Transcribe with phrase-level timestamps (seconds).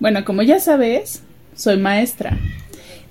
[0.00, 1.22] Bueno, como ya sabes,
[1.54, 2.38] soy maestra.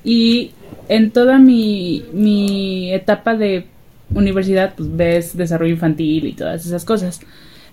[0.04, 0.52] Y
[0.90, 3.66] en toda mi, mi etapa de
[4.14, 7.22] universidad, pues ves desarrollo infantil y todas esas cosas.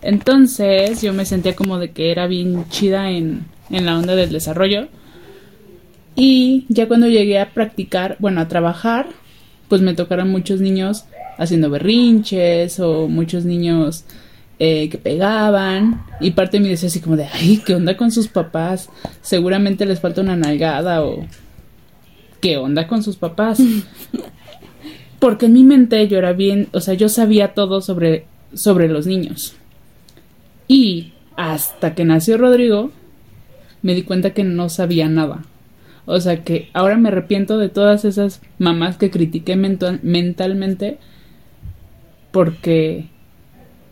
[0.02, 4.32] Entonces yo me sentía como de que era bien chida en, en la onda del
[4.32, 4.88] desarrollo.
[6.16, 9.08] Y ya cuando llegué a practicar, bueno, a trabajar,
[9.68, 11.04] pues me tocaron muchos niños
[11.38, 14.04] haciendo berrinches o muchos niños
[14.62, 16.04] eh, que pegaban.
[16.20, 18.90] Y parte de mí decía así como de, ay, ¿qué onda con sus papás?
[19.22, 21.24] Seguramente les falta una nalgada o
[22.42, 23.58] ¿qué onda con sus papás?
[25.18, 29.06] Porque en mi mente yo era bien, o sea, yo sabía todo sobre, sobre los
[29.06, 29.54] niños.
[30.68, 32.90] Y hasta que nació Rodrigo,
[33.80, 35.42] me di cuenta que no sabía nada.
[36.04, 40.98] O sea que ahora me arrepiento de todas esas mamás que critiqué mentalmente
[42.30, 43.08] porque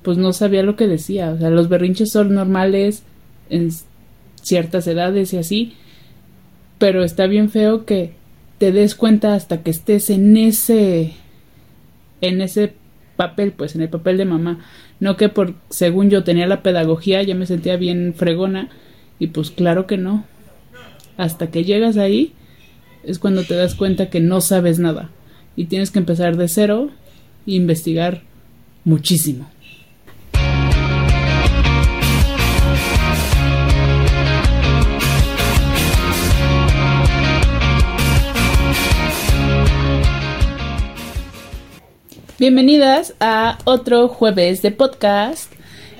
[0.08, 1.32] pues no sabía lo que decía.
[1.32, 3.02] O sea, los berrinches son normales
[3.50, 3.70] en
[4.40, 5.74] ciertas edades y así.
[6.78, 8.14] Pero está bien feo que
[8.56, 11.12] te des cuenta hasta que estés en ese
[12.22, 12.72] en ese
[13.16, 14.64] papel, pues en el papel de mamá.
[14.98, 18.70] No que por según yo tenía la pedagogía ya me sentía bien fregona
[19.18, 20.24] y pues claro que no.
[21.18, 22.32] Hasta que llegas ahí
[23.04, 25.10] es cuando te das cuenta que no sabes nada
[25.54, 26.88] y tienes que empezar de cero
[27.46, 28.22] e investigar
[28.86, 29.50] muchísimo.
[42.38, 45.52] Bienvenidas a otro jueves de podcast.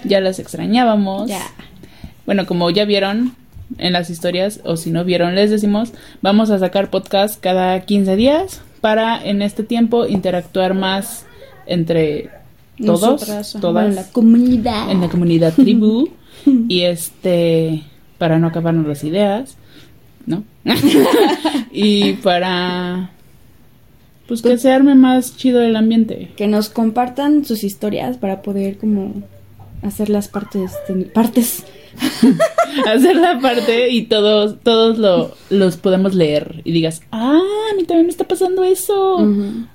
[0.05, 1.29] Ya las extrañábamos.
[1.29, 1.43] Ya.
[2.27, 3.35] Bueno, como ya vieron
[3.79, 8.15] en las historias, o si no vieron, les decimos, vamos a sacar podcast cada 15
[8.15, 11.27] días para en este tiempo interactuar más
[11.67, 12.31] entre
[12.79, 14.93] todos, Nosotras, todas, en la comunidad.
[14.93, 16.09] en la comunidad tribu
[16.69, 17.83] y este
[18.17, 19.57] para no acabarnos las ideas,
[20.25, 20.45] ¿no?
[21.73, 23.11] y para
[24.29, 26.31] pues que se arme más chido el ambiente.
[26.37, 29.15] Que nos compartan sus historias para poder como
[29.83, 31.65] hacer las partes de- partes
[32.87, 37.41] hacer la parte y todos todos lo, los podemos leer y digas, ah,
[37.73, 39.27] a mí también me está pasando eso.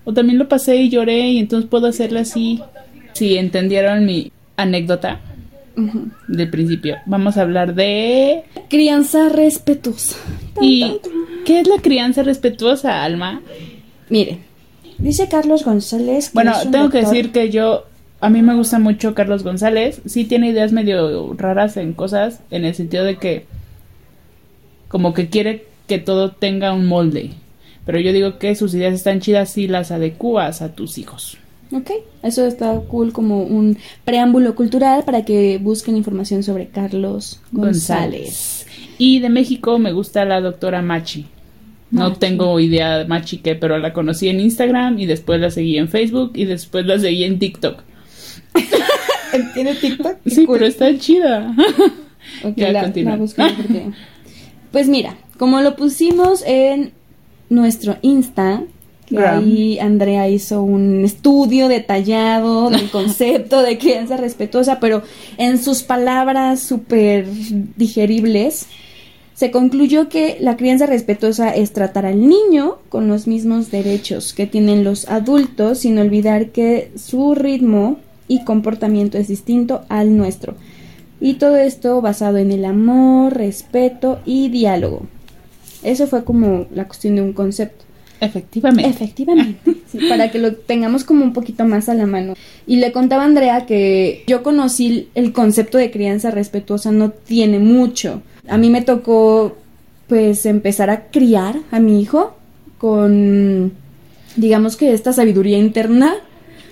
[0.05, 2.61] O también lo pasé y lloré y entonces puedo hacerle así.
[3.13, 5.19] Si entendieron mi anécdota
[6.27, 8.43] del principio, vamos a hablar de...
[8.69, 10.15] crianza respetuosa.
[10.61, 10.97] ¿Y
[11.45, 13.41] qué es la crianza respetuosa, Alma?
[14.09, 14.39] Mire,
[14.97, 16.29] dice Carlos González.
[16.29, 17.85] que Bueno, es un tengo que decir que yo...
[18.19, 20.01] A mí me gusta mucho Carlos González.
[20.05, 23.45] Sí tiene ideas medio raras en cosas, en el sentido de que
[24.87, 27.31] como que quiere que todo tenga un molde.
[27.85, 31.37] Pero yo digo que sus ideas están chidas si las adecuas a tus hijos.
[31.71, 38.67] Ok, eso está cool como un preámbulo cultural para que busquen información sobre Carlos González.
[38.97, 41.25] Y de México me gusta la doctora Machi.
[41.93, 45.77] No tengo idea de Machi qué, pero la conocí en Instagram y después la seguí
[45.77, 47.83] en Facebook y después la seguí en TikTok.
[49.53, 50.17] ¿Tiene TikTok?
[50.25, 50.57] Sí, cool.
[50.59, 51.55] pero está chida.
[52.43, 53.91] Ok, Ya, la, la porque-
[54.71, 56.91] Pues mira, como lo pusimos en
[57.49, 58.63] nuestro Insta,
[59.05, 65.03] que ahí Andrea hizo un estudio detallado del concepto de crianza respetuosa, pero
[65.37, 67.27] en sus palabras súper
[67.75, 68.67] digeribles,
[69.33, 74.45] se concluyó que la crianza respetuosa es tratar al niño con los mismos derechos que
[74.45, 80.55] tienen los adultos, sin olvidar que su ritmo y comportamiento es distinto al nuestro.
[81.19, 85.07] Y todo esto basado en el amor, respeto y diálogo.
[85.81, 87.83] Eso fue como la cuestión de un concepto.
[88.21, 88.89] Efectivamente.
[88.89, 92.35] Efectivamente, sí, para que lo tengamos como un poquito más a la mano.
[92.67, 97.59] Y le contaba a Andrea que yo conocí el concepto de crianza respetuosa no tiene
[97.59, 98.21] mucho.
[98.47, 99.55] A mí me tocó
[100.07, 102.35] pues empezar a criar a mi hijo
[102.77, 103.71] con
[104.35, 106.15] digamos que esta sabiduría interna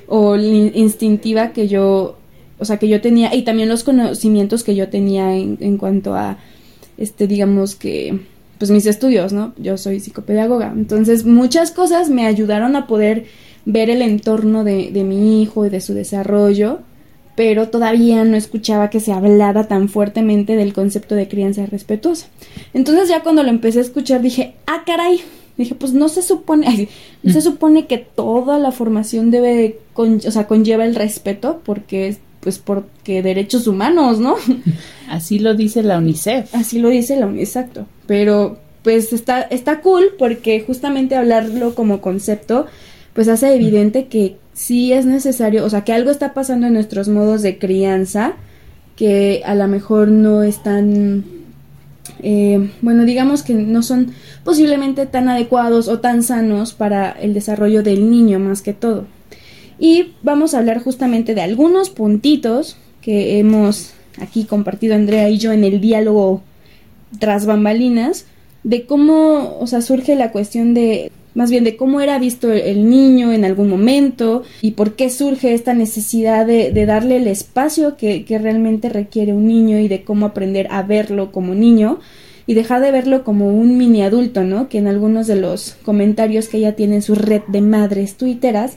[0.07, 2.17] o instintiva que yo
[2.59, 6.13] o sea que yo tenía y también los conocimientos que yo tenía en, en cuanto
[6.13, 6.37] a
[6.97, 8.19] este digamos que
[8.61, 9.53] pues mis estudios, ¿no?
[9.57, 13.25] Yo soy psicopedagoga, entonces muchas cosas me ayudaron a poder
[13.65, 16.81] ver el entorno de, de mi hijo y de su desarrollo,
[17.41, 22.27] pero todavía no escuchaba que se hablara tan fuertemente del concepto de crianza respetuosa.
[22.75, 25.21] Entonces ya cuando lo empecé a escuchar dije, ah, caray,
[25.57, 26.87] dije, pues no se supone, ay,
[27.23, 32.09] no se supone que toda la formación debe, con- o sea, conlleva el respeto, porque
[32.09, 34.35] es, pues porque derechos humanos, ¿no?
[35.09, 36.53] Así lo dice la UNICEF.
[36.53, 37.87] Así lo dice la uni- exacto.
[38.05, 42.67] Pero pues está, está cool porque justamente hablarlo como concepto
[43.13, 47.09] pues hace evidente que sí es necesario, o sea, que algo está pasando en nuestros
[47.09, 48.33] modos de crianza
[48.95, 51.23] que a lo mejor no están
[52.21, 54.11] eh, bueno, digamos que no son
[54.43, 59.07] posiblemente tan adecuados o tan sanos para el desarrollo del niño más que todo.
[59.79, 65.53] Y vamos a hablar justamente de algunos puntitos que hemos aquí compartido Andrea y yo
[65.53, 66.43] en el diálogo
[67.17, 68.25] tras bambalinas,
[68.63, 72.89] de cómo, o sea, surge la cuestión de más bien de cómo era visto el
[72.89, 78.25] niño en algún momento y por qué surge esta necesidad de, darle el espacio que,
[78.25, 81.99] que, realmente requiere un niño y de cómo aprender a verlo como niño
[82.47, 84.67] y dejar de verlo como un mini adulto, ¿no?
[84.67, 88.75] Que en algunos de los comentarios que ella tiene en su red de madres tuiteras,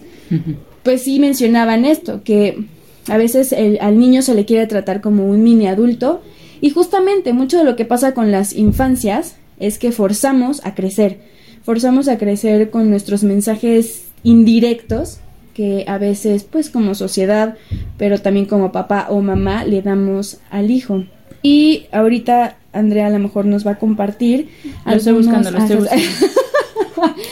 [0.82, 2.66] pues sí mencionaban esto, que
[3.08, 6.22] a veces al niño se le quiere tratar como un mini adulto
[6.60, 11.18] y justamente mucho de lo que pasa con las infancias es que forzamos a crecer
[11.64, 15.18] forzamos a crecer con nuestros mensajes indirectos
[15.52, 17.56] que a veces pues como sociedad
[17.98, 21.04] pero también como papá o mamá le damos al hijo
[21.42, 24.48] y ahorita Andrea a lo mejor nos va a compartir
[24.86, 26.02] lo estoy buscando lo estoy buscando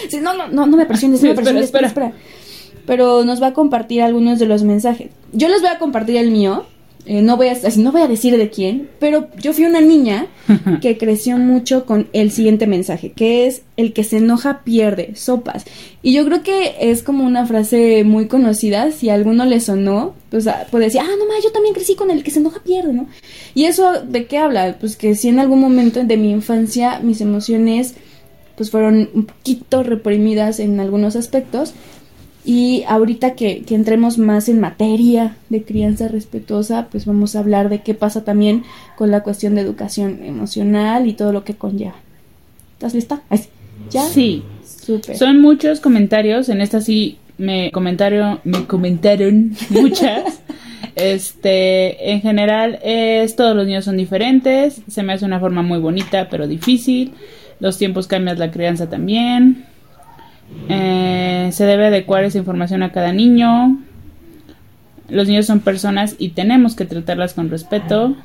[0.08, 2.22] sí, no, no, no, no me presiones, no me presiones, espera, espera, espera.
[2.86, 5.10] Pero nos va a compartir algunos de los mensajes.
[5.32, 6.66] Yo les voy a compartir el mío,
[7.04, 10.28] eh, no, voy a, no voy a decir de quién, pero yo fui una niña
[10.80, 15.64] que creció mucho con el siguiente mensaje, que es el que se enoja pierde, sopas.
[16.02, 20.14] Y yo creo que es como una frase muy conocida, si a alguno le sonó,
[20.30, 22.60] pues ah, puede decir, ah, no más, yo también crecí con el que se enoja
[22.62, 23.08] pierde, ¿no?
[23.54, 24.76] Y eso, ¿de qué habla?
[24.78, 27.94] Pues que si en algún momento de mi infancia mis emociones
[28.56, 31.74] pues fueron un poquito reprimidas en algunos aspectos,
[32.44, 37.82] y ahorita que, entremos más en materia de crianza respetuosa, pues vamos a hablar de
[37.82, 38.64] qué pasa también
[38.96, 41.94] con la cuestión de educación emocional y todo lo que conlleva.
[42.74, 43.22] ¿Estás lista?
[43.90, 44.02] ¿Ya?
[44.08, 44.42] Sí.
[45.14, 46.48] Son muchos comentarios.
[46.48, 50.40] En esta sí me comentaron, me comentaron muchas.
[50.96, 54.82] este, en general es todos los niños son diferentes.
[54.88, 57.12] Se me hace una forma muy bonita, pero difícil.
[57.60, 59.66] Los tiempos cambian la crianza también.
[60.68, 63.78] Eh, se debe adecuar esa información a cada niño.
[65.08, 68.16] Los niños son personas y tenemos que tratarlas con respeto.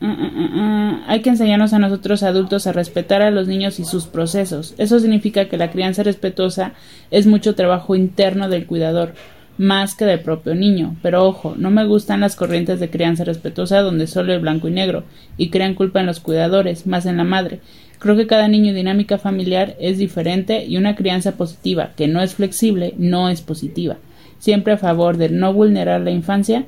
[0.00, 3.84] Uh, uh, uh, Hay que enseñarnos a nosotros adultos a respetar a los niños y
[3.84, 4.74] sus procesos.
[4.78, 6.72] Eso significa que la crianza respetuosa
[7.10, 9.14] es mucho trabajo interno del cuidador,
[9.60, 10.96] más que del propio niño.
[11.02, 14.70] Pero ojo, no me gustan las corrientes de crianza respetuosa donde solo es blanco y
[14.70, 15.04] negro
[15.36, 17.60] y crean culpa en los cuidadores, más en la madre.
[17.98, 22.22] Creo que cada niño y dinámica familiar es diferente y una crianza positiva que no
[22.22, 23.98] es flexible no es positiva.
[24.38, 26.64] Siempre a favor de no vulnerar la infancia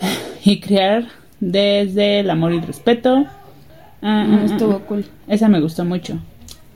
[0.44, 1.08] y criar
[1.40, 3.26] desde el amor y el respeto.
[4.02, 5.04] Ah, ah, estuvo ah, cool.
[5.26, 6.20] Esa me gustó mucho.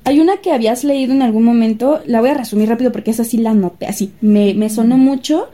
[0.04, 3.24] Hay una que habías leído en algún momento, la voy a resumir rápido porque esa
[3.24, 5.48] sí la noté, así, me, me sonó mucho,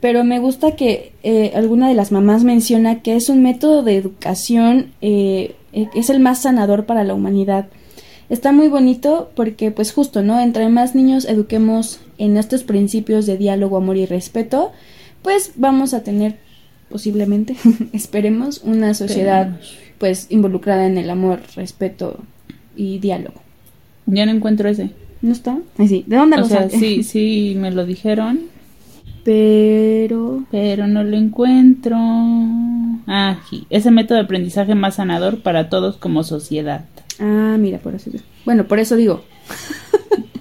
[0.00, 3.96] pero me gusta que eh, alguna de las mamás menciona que es un método de
[3.96, 7.66] educación, eh, eh, es el más sanador para la humanidad
[8.28, 10.40] está muy bonito porque pues justo, ¿no?
[10.40, 14.72] Entre más niños eduquemos en estos principios de diálogo, amor y respeto,
[15.22, 16.36] pues vamos a tener
[16.90, 17.56] posiblemente,
[17.92, 19.58] esperemos, una sociedad
[19.98, 22.20] pues involucrada en el amor, respeto
[22.76, 23.47] y diálogo.
[24.08, 24.90] Ya no encuentro ese.
[25.20, 25.58] ¿No está?
[25.78, 26.04] sí.
[26.06, 28.40] ¿De dónde o sea, sí, sí, me lo dijeron.
[29.24, 30.44] Pero...
[30.50, 31.96] Pero no lo encuentro.
[33.06, 33.38] Ah,
[33.68, 36.84] ese método de aprendizaje más sanador para todos como sociedad.
[37.20, 38.10] Ah, mira, por eso.
[38.44, 39.24] Bueno, por eso digo.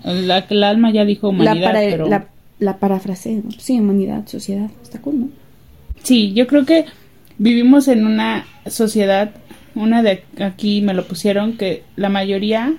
[0.03, 2.07] la, el alma ya dijo humanidad, la, pero...
[2.07, 2.27] la,
[2.59, 5.29] la parafrase, sí, humanidad, sociedad, está cool, ¿no?
[6.03, 6.85] Sí, yo creo que
[7.37, 9.31] vivimos en una sociedad,
[9.75, 12.73] una de aquí me lo pusieron, que la mayoría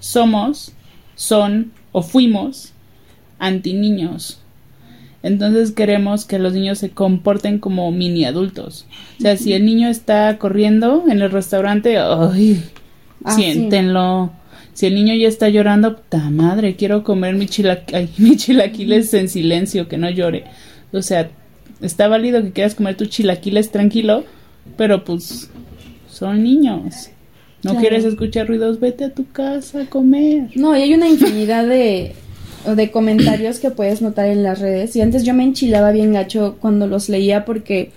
[0.00, 0.72] somos,
[1.14, 2.72] son o fuimos
[3.38, 4.40] anti niños.
[5.22, 8.86] Entonces queremos que los niños se comporten como mini adultos.
[9.18, 12.62] O sea, si el niño está corriendo en el restaurante, ¡ay!
[13.22, 14.32] Ah, siéntenlo.
[14.72, 17.46] Si el niño ya está llorando, puta madre, quiero comer mi,
[18.18, 20.44] mi chilaquiles en silencio, que no llore.
[20.92, 21.30] O sea,
[21.82, 24.24] está válido que quieras comer tus chilaquiles tranquilo,
[24.78, 25.50] pero pues
[26.08, 27.10] son niños.
[27.62, 30.50] No quieres escuchar ruidos, vete a tu casa a comer.
[30.54, 32.14] No, y hay una infinidad de,
[32.74, 34.96] de comentarios que puedes notar en las redes.
[34.96, 37.90] Y antes yo me enchilaba bien gacho cuando los leía porque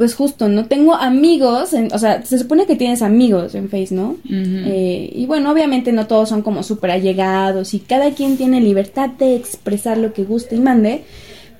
[0.00, 0.64] pues justo, ¿no?
[0.64, 4.16] Tengo amigos, o sea, se supone que tienes amigos en Face, ¿no?
[4.30, 9.10] Eh, y bueno, obviamente no todos son como súper allegados y cada quien tiene libertad
[9.10, 11.02] de expresar lo que guste y mande.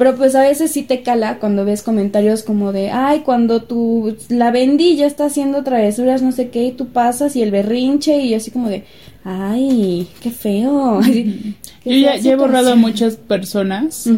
[0.00, 4.16] Pero pues a veces sí te cala cuando ves comentarios como de, ay, cuando tu,
[4.30, 8.33] la vendilla está haciendo travesuras, no sé qué, y tú pasas y el berrinche y
[8.33, 8.85] así como de,
[9.25, 11.02] ay, qué feo.
[11.85, 14.09] Yo ya, he borrado a muchas personas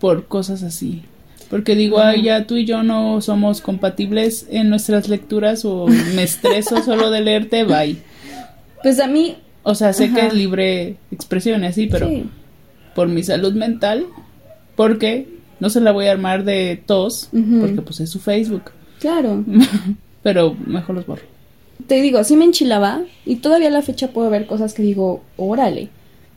[0.00, 1.02] por cosas así.
[1.50, 6.24] Porque digo, ay, ya tú y yo no somos compatibles en nuestras lecturas o me
[6.24, 7.96] estreso solo de leerte, bye.
[8.82, 9.36] Pues a mí...
[9.62, 12.24] O sea, sé que es libre expresión y así, pero sí.
[12.96, 14.06] por mi salud mental,
[14.76, 15.28] porque
[15.58, 18.70] no se la voy a armar de tos, porque pues es su Facebook.
[19.00, 19.44] Claro.
[20.22, 21.22] pero mejor los borro.
[21.86, 25.22] Te digo, sí me enchilaba y todavía a la fecha puedo ver cosas que digo,
[25.36, 25.88] órale.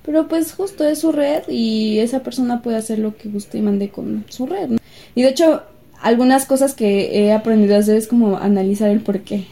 [0.06, 3.62] Pero pues justo es su red y esa persona puede hacer lo que guste y
[3.62, 4.80] mande con su red.
[5.16, 5.64] Y de hecho,
[6.02, 9.46] algunas cosas que he aprendido a hacer es como analizar el por qué.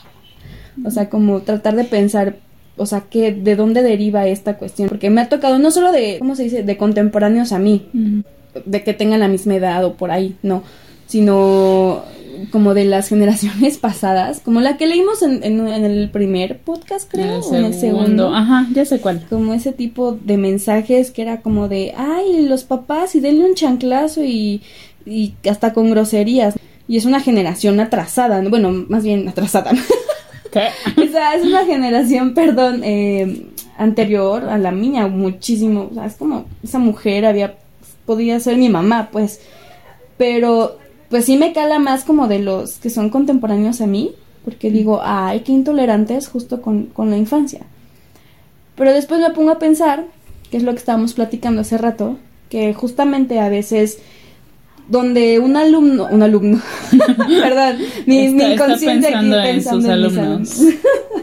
[0.84, 2.36] o sea, como tratar de pensar,
[2.76, 4.88] o sea, que de dónde deriva esta cuestión.
[4.88, 7.86] Porque me ha tocado no solo de, ¿cómo se dice?, de contemporáneos a mí,
[8.64, 10.62] de que tengan la misma edad o por ahí, no,
[11.06, 12.02] sino
[12.50, 17.08] como de las generaciones pasadas, como la que leímos en, en- en el primer podcast,
[17.10, 18.34] creo, o en el segundo.
[18.34, 19.24] Ajá, ya sé cuál.
[19.30, 23.54] Como ese tipo de mensajes que era como de, ay, los papás y denle un
[23.54, 24.62] chanclazo y,
[25.06, 26.54] y hasta con groserías.
[26.86, 28.50] Y es una generación atrasada, ¿no?
[28.50, 29.70] bueno, más bien atrasada.
[30.96, 33.46] o sea, es una generación, perdón, eh,
[33.76, 35.88] anterior a la mía, muchísimo.
[35.90, 37.56] O sea, es como esa mujer había,
[38.06, 39.40] podía ser mi mamá, pues.
[40.16, 40.78] Pero,
[41.10, 44.12] pues sí me cala más como de los que son contemporáneos a mí,
[44.44, 47.62] porque digo, ay, qué intolerantes justo con, con la infancia.
[48.76, 50.04] Pero después me pongo a pensar,
[50.50, 52.18] que es lo que estábamos platicando hace rato,
[52.48, 53.98] que justamente a veces
[54.88, 56.60] donde un alumno, un alumno,
[57.40, 60.60] perdón, mi, Está- mi está inconsciente aquí pensando en pensando sus en mis alumnos.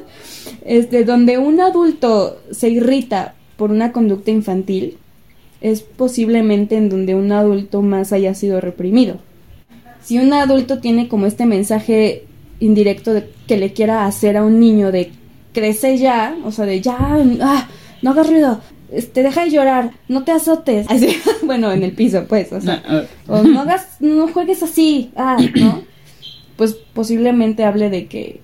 [0.65, 4.97] este, donde un adulto se irrita por una conducta infantil,
[5.61, 9.17] es posiblemente en donde un adulto más haya sido reprimido.
[10.03, 12.25] Si un adulto tiene como este mensaje
[12.59, 15.11] indirecto de que le quiera hacer a un niño de
[15.53, 16.97] crece ya, o sea, de ya,
[17.41, 17.67] ah,
[18.01, 20.85] no hagas ruido, este, deja de llorar, no te azotes.
[20.89, 23.07] Así, bueno, en el piso, pues, o sea, No, a ver.
[23.27, 25.83] o no hagas, no juegues así, ah, ¿no?
[26.57, 28.39] Pues posiblemente hable de que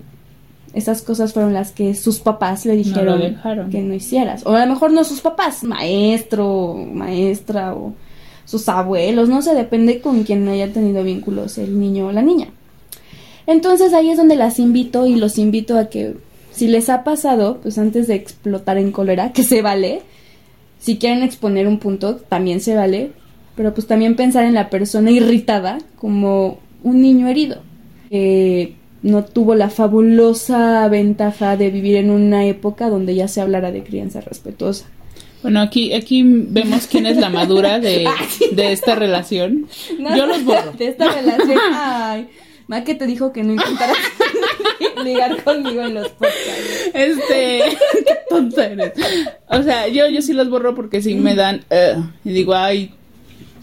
[0.73, 4.43] esas cosas fueron las que sus papás le dijeron que no hicieras.
[4.45, 7.93] O a lo mejor no sus papás, maestro, maestra o
[8.45, 12.47] sus abuelos, no sé, depende con quien haya tenido vínculos el niño o la niña.
[13.45, 16.15] Entonces ahí es donde las invito y los invito a que
[16.51, 20.01] si les ha pasado, pues antes de explotar en cólera, que se vale,
[20.79, 23.11] si quieren exponer un punto, también se vale,
[23.55, 27.61] pero pues también pensar en la persona irritada como un niño herido,
[28.09, 33.71] que no tuvo la fabulosa ventaja de vivir en una época donde ya se hablara
[33.71, 34.85] de crianza respetuosa.
[35.41, 38.07] Bueno, aquí, aquí vemos quién es la madura de,
[38.51, 39.67] de esta relación.
[40.15, 40.71] Yo los borro.
[40.73, 41.59] De esta relación.
[41.73, 42.27] Ay,
[42.67, 43.97] Ma que te dijo que no intentaras
[45.03, 46.76] ligar conmigo en los podcasts.
[46.97, 47.63] Este,
[48.05, 48.93] qué tonta eres.
[49.49, 52.91] O sea, yo, yo sí los borro porque sí me dan, eh, y digo, ay,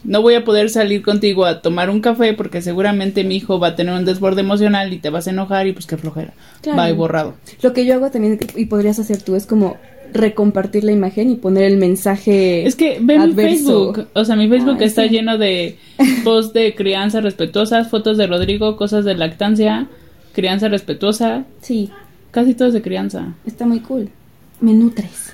[0.05, 3.69] no voy a poder salir contigo a tomar un café porque seguramente mi hijo va
[3.69, 6.35] a tener un desborde emocional y te vas a enojar y pues qué flojera.
[6.61, 6.79] Claro.
[6.79, 7.35] Va y borrado.
[7.63, 9.77] Lo que yo hago también, y podrías hacer tú, es como
[10.13, 12.67] recompartir la imagen y poner el mensaje.
[12.67, 13.33] Es que ve mi.
[13.33, 15.09] Facebook, o sea, mi Facebook está sí.
[15.09, 15.79] lleno de
[16.25, 19.89] posts de crianza respetuosa, fotos de Rodrigo, cosas de lactancia,
[20.33, 21.91] crianza respetuosa, Sí,
[22.35, 23.29] casi todo es de crianza.
[23.47, 24.11] está muy cool.
[24.61, 25.33] Me nutres.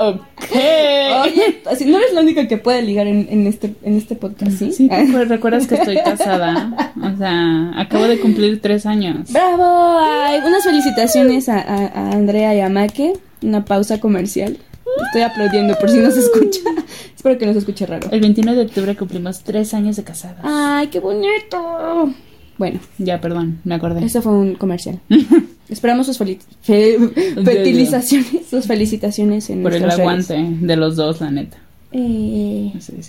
[0.00, 0.20] Ok.
[0.50, 4.52] Oye, así no eres la única que puede ligar en, en este, en este podcast,
[4.52, 4.72] ¿sí?
[4.72, 6.92] Sí, ¿te acuer- recuerdas que estoy casada.
[7.00, 9.30] O sea, acabo de cumplir tres años.
[9.32, 9.98] ¡Bravo!
[10.00, 13.12] Ay, unas felicitaciones a, a- a Andrea y a Maque.
[13.42, 14.58] Una pausa comercial.
[15.06, 16.60] Estoy aplaudiendo por si no se escucha.
[17.16, 18.08] Espero que no se escuche raro.
[18.10, 20.40] El 29 de octubre cumplimos tres años de casada.
[20.42, 22.12] ¡Ay, qué bonito!
[22.58, 24.04] Bueno, Ya, perdón, me acordé.
[24.04, 25.00] eso fue un comercial.
[25.68, 26.98] Esperamos sus fe-
[27.44, 31.56] fertilizaciones, sus felicitaciones en Por el aguante de los dos, la neta.
[31.92, 33.08] Eh, Sí, sí.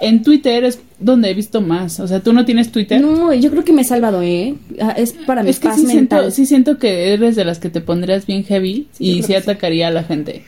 [0.00, 2.00] En Twitter es donde he visto más.
[2.00, 3.00] O sea, ¿tú no tienes Twitter?
[3.00, 4.54] no, yo creo que me he salvado, ¿eh?
[4.80, 6.20] Ah, Es para mi es que paz sí mental.
[6.20, 9.88] siento, sí siento que eres de las que te pondrías bien heavy y sí atacaría
[9.88, 10.42] a la gente.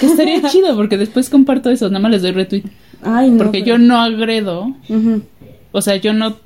[0.00, 2.64] Que estaría chido porque después comparto eso, nada más les doy retweet.
[3.02, 3.38] Ay, no.
[3.38, 4.74] Porque pero- yo no agredo,
[5.72, 6.36] o sea, yo no...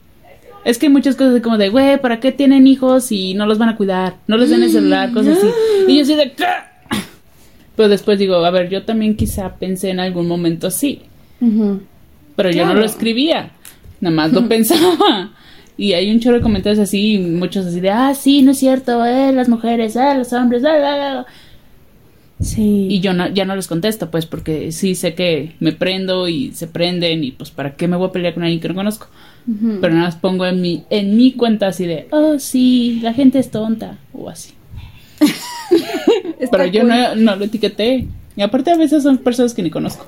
[0.65, 3.59] Es que hay muchas cosas como de, güey, ¿para qué tienen hijos y no los
[3.59, 4.17] van a cuidar?
[4.27, 5.49] No les den el celular, cosas así.
[5.89, 6.33] Y yo así de...
[6.33, 6.45] ¿qué?
[7.77, 11.03] Pero después digo, a ver, yo también quizá pensé en algún momento así,
[12.37, 13.51] pero yo no lo escribía,
[14.01, 15.33] nada más lo pensaba.
[15.77, 19.05] Y hay un chorro de comentarios así, muchos así de, ah, sí, no es cierto,
[19.05, 21.27] eh, las mujeres, eh, los hombres, ah, ah, ah".
[22.41, 22.87] Sí.
[22.91, 26.53] Y yo no, ya no les contesto, pues, porque sí sé que me prendo y
[26.53, 29.09] se prenden y pues, ¿para qué me voy a pelear con alguien que no conozco?
[29.47, 33.39] Pero nada más pongo en mi, en mi cuenta así de, oh, sí, la gente
[33.39, 34.55] es tonta, o así.
[36.51, 36.89] Pero yo cool.
[36.91, 38.07] no, no lo etiqueté.
[38.37, 40.07] Y aparte a veces son personas que ni conozco.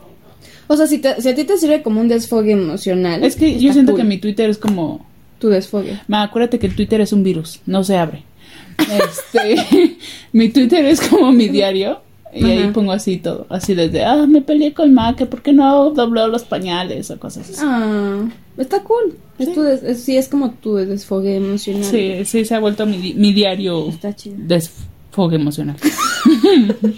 [0.69, 3.23] O sea, si, te- si a ti te sirve como un desfogue emocional.
[3.23, 5.07] Es que yo siento cool, que mi Twitter es como
[5.39, 6.01] Tu desfogue.
[6.09, 8.23] Ma, acuérdate que el Twitter es un virus, no se abre.
[8.79, 9.97] Este,
[10.33, 12.01] mi Twitter es como mi diario
[12.37, 15.53] y ahí pongo así todo, así desde, ah, me peleé con Ma, que por qué
[15.53, 17.61] no dobló los pañales o cosas así.
[17.63, 19.17] Ah, está cool.
[19.39, 19.55] Es Sí.
[19.55, 21.85] tu des- es- sí, es como tu desfogue emocional.
[21.85, 24.37] Sí, sí, se ha vuelto mi, di- mi diario Está chido.
[24.39, 25.77] desfogue emocional.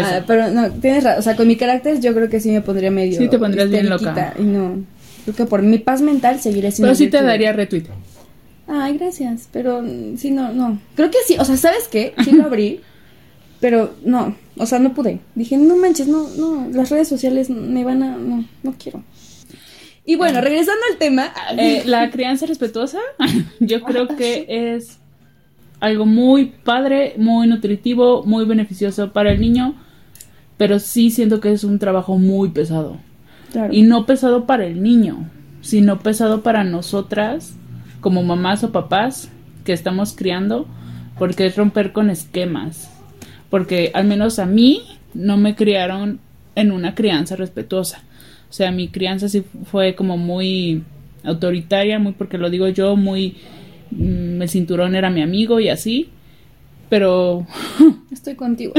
[0.00, 1.18] Ah, pero no, tienes razón.
[1.20, 3.16] O sea, con mi carácter yo creo que sí me pondría medio.
[3.18, 4.34] Sí, te pondrías bien loca.
[4.38, 4.82] Y no.
[5.24, 6.88] Creo que por mi paz mental seguiré siendo.
[6.88, 7.84] Pero sí te daría retweet.
[8.66, 9.48] Ay, gracias.
[9.50, 10.78] Pero mm, sí, no, no.
[10.94, 11.36] Creo que sí.
[11.38, 12.12] O sea, ¿sabes qué?
[12.22, 12.80] Sí lo abrí.
[13.60, 14.36] pero no.
[14.56, 15.20] O sea, no pude.
[15.34, 16.68] Dije, no manches, no, no.
[16.70, 18.16] Las redes sociales me van a.
[18.16, 19.02] No, no quiero.
[20.04, 21.32] Y bueno, regresando al tema.
[21.56, 22.98] Eh, la crianza respetuosa,
[23.60, 24.98] yo creo que es
[25.80, 29.74] algo muy padre, muy nutritivo, muy beneficioso para el niño,
[30.56, 32.96] pero sí siento que es un trabajo muy pesado.
[33.52, 33.72] Claro.
[33.72, 35.28] Y no pesado para el niño,
[35.60, 37.54] sino pesado para nosotras,
[38.00, 39.30] como mamás o papás
[39.64, 40.66] que estamos criando,
[41.18, 42.97] porque es romper con esquemas.
[43.50, 44.82] Porque al menos a mí
[45.14, 46.20] no me criaron
[46.54, 48.02] en una crianza respetuosa.
[48.50, 50.82] O sea, mi crianza sí fue como muy
[51.22, 53.36] autoritaria, muy porque lo digo yo, muy
[53.90, 56.10] mm, el cinturón era mi amigo y así.
[56.88, 57.46] Pero
[58.10, 58.72] Estoy contigo,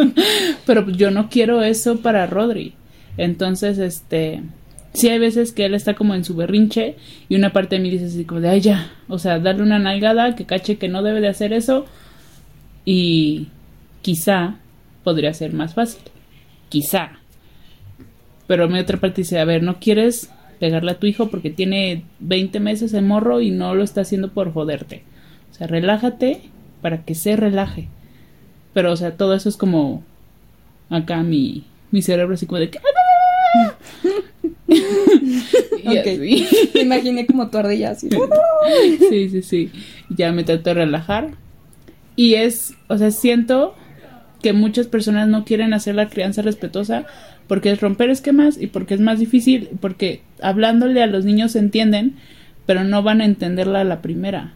[0.66, 2.74] pero yo no quiero eso para Rodri.
[3.16, 4.42] Entonces, este,
[4.94, 6.96] sí hay veces que él está como en su berrinche
[7.28, 9.78] y una parte de mí dice así como de, ay ya, o sea, darle una
[9.78, 11.86] nalgada que cache que no debe de hacer eso
[12.84, 13.48] y
[14.04, 14.56] quizá
[15.02, 16.02] podría ser más fácil.
[16.68, 17.12] Quizá.
[18.46, 20.30] Pero mi otra parte dice, a ver, no quieres
[20.60, 24.30] pegarle a tu hijo porque tiene 20 meses el morro y no lo está haciendo
[24.32, 25.04] por joderte.
[25.50, 26.42] O sea, relájate
[26.82, 27.88] para que se relaje.
[28.74, 30.04] Pero, o sea, todo eso es como
[30.90, 32.78] acá mi, mi cerebro así como de que...
[34.68, 34.78] y
[35.88, 36.06] Ok.
[36.06, 36.48] así.
[36.74, 38.10] Me imaginé como tu ardilla así.
[39.08, 39.70] sí, sí, sí.
[40.10, 41.30] Ya me trato de relajar.
[42.16, 43.74] Y es, o sea, siento
[44.44, 47.06] que muchas personas no quieren hacer la crianza respetuosa
[47.46, 51.60] porque es romper esquemas y porque es más difícil, porque hablándole a los niños se
[51.60, 52.16] entienden,
[52.66, 54.52] pero no van a entenderla a la primera.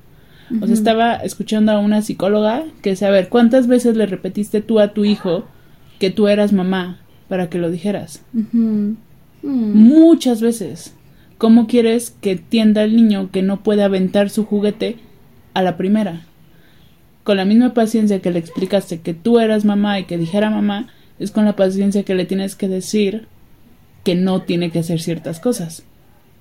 [0.60, 4.60] O sea, estaba escuchando a una psicóloga que decía, a ver, ¿cuántas veces le repetiste
[4.60, 5.46] tú a tu hijo
[5.98, 6.98] que tú eras mamá
[7.30, 8.22] para que lo dijeras?
[8.34, 8.92] Mm.
[9.42, 10.94] Muchas veces.
[11.38, 14.98] ¿Cómo quieres que entienda el niño que no puede aventar su juguete
[15.54, 16.26] a la primera?
[17.28, 20.88] Con la misma paciencia que le explicaste que tú eras mamá y que dijera mamá,
[21.18, 23.26] es con la paciencia que le tienes que decir
[24.02, 25.82] que no tiene que hacer ciertas cosas.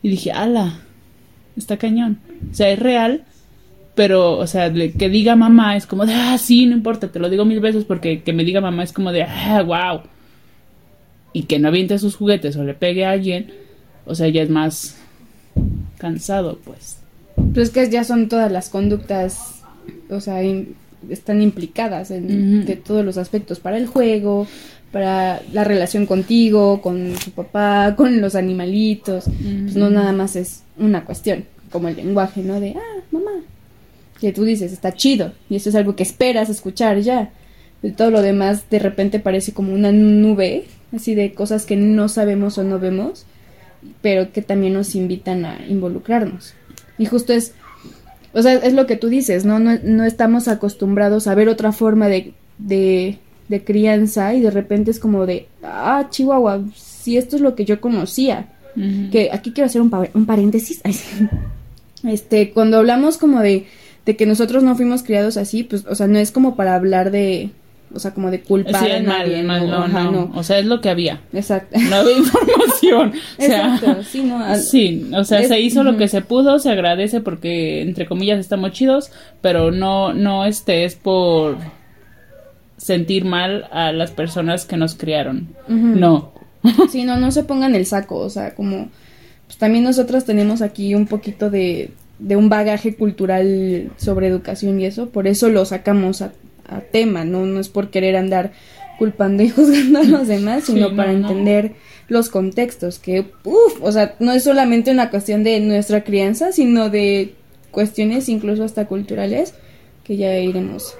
[0.01, 0.79] Y dije, ala,
[1.57, 2.19] está cañón.
[2.49, 3.25] O sea, es real,
[3.95, 7.29] pero, o sea, que diga mamá es como de, ah, sí, no importa, te lo
[7.29, 10.03] digo mil veces porque que me diga mamá es como de, ah, wow.
[11.33, 13.51] Y que no aviente sus juguetes o le pegue a alguien,
[14.05, 14.97] o sea, ya es más
[15.97, 16.99] cansado, pues.
[17.35, 19.56] Pero es que ya son todas las conductas,
[20.09, 20.41] o sea,
[21.09, 22.25] están implicadas en
[22.59, 22.67] Ujú.
[22.67, 24.47] de todos los aspectos, para el juego,
[24.91, 29.25] para la relación contigo, con tu papá, con los animalitos.
[29.25, 32.59] Pues no nada más es una cuestión, como el lenguaje, ¿no?
[32.59, 33.31] De, ah, mamá,
[34.19, 37.31] que tú dices, está chido, y eso es algo que esperas escuchar ya.
[37.83, 42.09] Y todo lo demás de repente parece como una nube, así de cosas que no
[42.09, 43.25] sabemos o no vemos,
[44.01, 46.53] pero que también nos invitan a involucrarnos.
[46.97, 47.53] Y justo es,
[48.37, 49.59] o sea, es lo que tú dices, ¿no?
[49.59, 53.17] No, no estamos acostumbrados a ver otra forma de, de,
[53.49, 57.65] de crianza y de repente es como de, ah, Chihuahua, si esto es lo que
[57.65, 58.47] yo conocía.
[59.11, 60.81] Que aquí quiero hacer un, pa- un paréntesis.
[62.03, 63.65] Este, cuando hablamos como de,
[64.05, 67.09] de que nosotros no fuimos criados así, pues, o sea, no es como para hablar
[67.11, 67.49] de,
[67.93, 70.31] o sea, como de culpar Sí, a mal, nadie, mal, no, Ajá, no.
[70.35, 71.21] O sea, es lo que había.
[71.33, 71.79] Exacto.
[71.89, 73.13] No había información.
[73.37, 74.43] O sea, Exacto, sí, no.
[74.43, 78.05] al- Sí, o sea, Es- se hizo lo que se pudo, se agradece porque entre
[78.05, 81.57] comillas estamos chidos, pero no no este es por
[82.77, 85.47] sentir mal a las personas que nos criaron.
[85.67, 86.31] No.
[86.91, 88.89] Sí, no, no se pongan el saco, o sea, como
[89.45, 94.85] pues también nosotras tenemos aquí un poquito de, de un bagaje cultural sobre educación y
[94.85, 96.33] eso, por eso lo sacamos a,
[96.67, 97.45] a tema, ¿no?
[97.45, 98.51] No es por querer andar
[98.97, 101.19] culpando y juzgando a los demás, sino no, para no.
[101.19, 101.75] entender
[102.07, 106.89] los contextos, que, uff, o sea, no es solamente una cuestión de nuestra crianza, sino
[106.89, 107.33] de
[107.71, 109.53] cuestiones incluso hasta culturales,
[110.03, 110.95] que ya iremos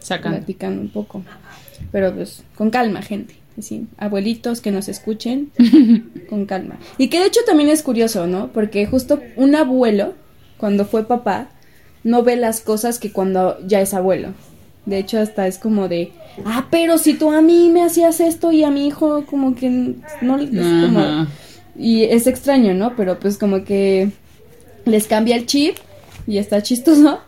[0.00, 0.36] Sacan.
[0.36, 1.22] platicando un poco.
[1.92, 3.34] Pero pues con calma, gente.
[3.58, 5.50] Así, abuelitos que nos escuchen,
[6.30, 6.78] con calma.
[6.98, 8.52] Y que de hecho también es curioso, ¿no?
[8.52, 10.14] Porque justo un abuelo,
[10.56, 11.48] cuando fue papá,
[12.04, 14.28] no ve las cosas que cuando ya es abuelo.
[14.86, 16.12] De hecho, hasta es como de,
[16.44, 19.94] ah, pero si tú a mí me hacías esto y a mi hijo como que
[20.20, 21.26] no es como...
[21.76, 22.96] Y es extraño, ¿no?
[22.96, 24.10] Pero pues como que
[24.84, 25.76] les cambia el chip
[26.26, 27.20] y está chistoso.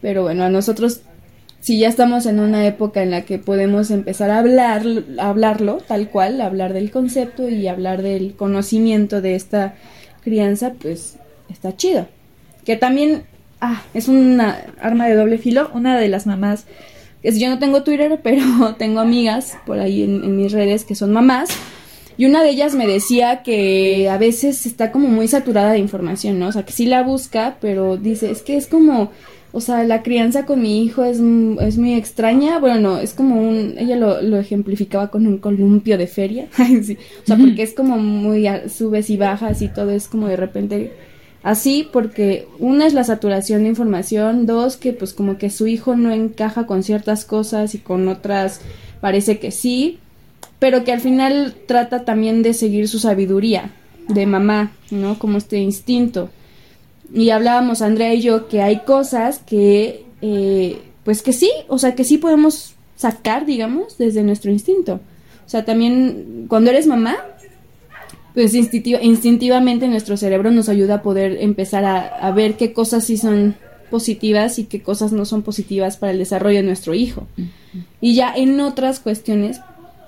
[0.00, 1.00] Pero bueno, a nosotros
[1.64, 4.84] si ya estamos en una época en la que podemos empezar a hablar,
[5.18, 9.74] a hablarlo tal cual, hablar del concepto y hablar del conocimiento de esta
[10.22, 11.16] crianza, pues
[11.48, 12.06] está chido.
[12.66, 13.24] Que también
[13.64, 15.70] ah, es una arma de doble filo.
[15.74, 16.66] Una de las mamás,
[17.22, 20.94] es, yo no tengo Twitter, pero tengo amigas por ahí en, en mis redes que
[20.94, 21.50] son mamás.
[22.16, 26.38] Y una de ellas me decía que a veces está como muy saturada de información,
[26.38, 26.48] ¿no?
[26.48, 29.10] O sea, que sí la busca, pero dice, es que es como
[29.56, 31.20] o sea, la crianza con mi hijo es,
[31.60, 32.58] es muy extraña.
[32.58, 33.76] Bueno, no, es como un.
[33.78, 36.48] Ella lo, lo ejemplificaba con un columpio de feria.
[36.56, 36.98] sí.
[37.22, 38.48] O sea, porque es como muy.
[38.68, 40.92] subes y bajas y todo es como de repente.
[41.44, 45.94] Así, porque una es la saturación de información, dos, que pues como que su hijo
[45.94, 48.60] no encaja con ciertas cosas y con otras
[49.00, 50.00] parece que sí,
[50.58, 53.70] pero que al final trata también de seguir su sabiduría
[54.08, 55.18] de mamá, ¿no?
[55.18, 56.30] Como este instinto
[57.12, 61.94] y hablábamos Andrea y yo que hay cosas que, eh, pues que sí, o sea,
[61.94, 65.00] que sí podemos sacar, digamos, desde nuestro instinto.
[65.46, 67.16] O sea, también cuando eres mamá,
[68.34, 73.16] pues instintivamente nuestro cerebro nos ayuda a poder empezar a, a, ver qué cosas sí
[73.16, 73.54] son
[73.90, 77.28] positivas y qué cosas no son positivas para el desarrollo de nuestro hijo.
[78.00, 79.60] Y ya en otras cuestiones,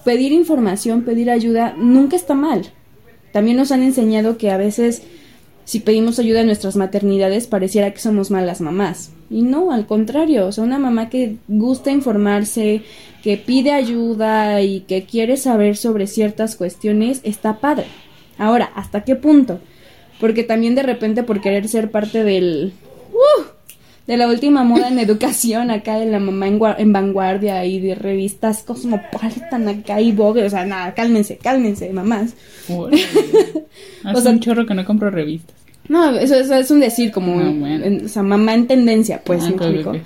[0.04, 2.66] pedir información, pedir ayuda, nunca está mal.
[3.32, 5.02] También nos han enseñado que a veces
[5.66, 9.10] si pedimos ayuda en nuestras maternidades pareciera que somos malas mamás.
[9.28, 12.82] Y no, al contrario, o sea, una mamá que gusta informarse,
[13.22, 17.86] que pide ayuda y que quiere saber sobre ciertas cuestiones, está padre.
[18.38, 19.60] Ahora, ¿hasta qué punto?
[20.20, 22.72] Porque también de repente por querer ser parte del...
[23.12, 23.56] Uh,
[24.06, 28.62] de la última moda en educación acá de la mamá en, vanguardia y de revistas
[28.62, 32.34] cosmopolitan acá y Vogue, o sea, nada, cálmense, cálmense, mamás.
[32.68, 35.56] o sea, un chorro que no compro revistas.
[35.88, 40.00] No, eso, es un decir, como, ah, o sea, mamá en tendencia, pues, ah, O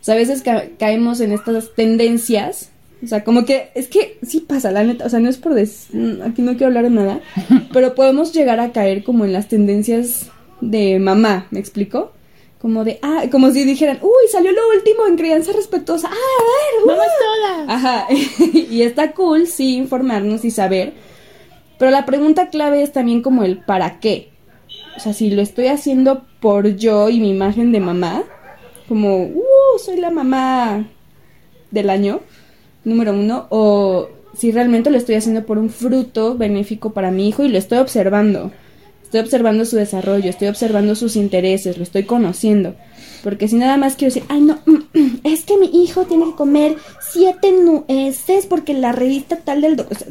[0.00, 0.42] sea, a veces
[0.78, 2.70] caemos en estas tendencias,
[3.02, 5.54] o sea, como que, es que sí pasa, la neta, o sea, no es por
[5.54, 7.20] decir, aquí no quiero hablar de nada,
[7.72, 10.30] pero podemos llegar a caer como en las tendencias
[10.60, 12.12] de mamá, ¿me explico?
[12.60, 16.86] Como de, ah, como si dijeran, uy, salió lo último en crianza respetuosa, ah, a
[16.86, 17.68] ver, vamos todas.
[17.68, 18.06] Ajá,
[18.70, 20.94] y está cool, sí, informarnos y saber,
[21.78, 24.30] pero la pregunta clave es también como el para qué,
[24.96, 28.22] o sea, si lo estoy haciendo por yo y mi imagen de mamá,
[28.88, 30.86] como, uh, soy la mamá
[31.70, 32.20] del año,
[32.84, 37.44] número uno, o si realmente lo estoy haciendo por un fruto benéfico para mi hijo
[37.44, 38.52] y lo estoy observando.
[39.02, 42.74] Estoy observando su desarrollo, estoy observando sus intereses, lo estoy conociendo.
[43.22, 44.58] Porque si nada más quiero decir, ay no,
[45.24, 46.76] es que mi hijo tiene que comer
[47.12, 50.06] siete nueces porque la revista tal del doctor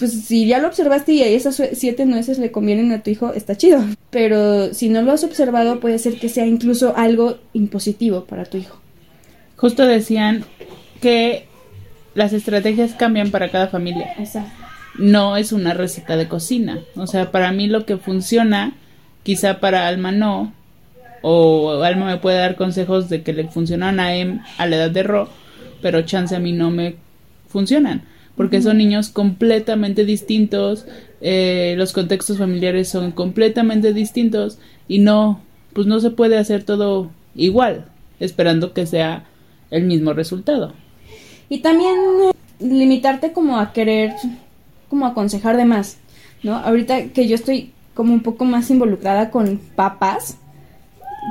[0.00, 3.54] pues si ya lo observaste y esas siete nueces le convienen a tu hijo, está
[3.54, 3.84] chido.
[4.08, 8.56] Pero si no lo has observado, puede ser que sea incluso algo impositivo para tu
[8.56, 8.80] hijo.
[9.56, 10.46] Justo decían
[11.02, 11.49] que
[12.20, 14.14] las estrategias cambian para cada familia.
[14.18, 14.52] Exacto.
[14.98, 16.80] No es una receta de cocina.
[16.94, 18.74] O sea, para mí lo que funciona,
[19.22, 20.52] quizá para Alma no.
[21.22, 24.90] O Alma me puede dar consejos de que le funcionan a Em a la edad
[24.90, 25.30] de Ro,
[25.80, 26.96] pero chance a mí no me
[27.48, 28.02] funcionan
[28.40, 30.86] porque son niños completamente distintos,
[31.20, 35.42] eh, los contextos familiares son completamente distintos y no,
[35.74, 37.84] pues no se puede hacer todo igual,
[38.18, 39.26] esperando que sea
[39.70, 40.72] el mismo resultado.
[41.50, 41.98] Y también
[42.60, 44.14] limitarte como a querer,
[44.88, 45.98] como aconsejar de más,
[46.42, 46.56] ¿no?
[46.56, 50.38] Ahorita que yo estoy como un poco más involucrada con papás,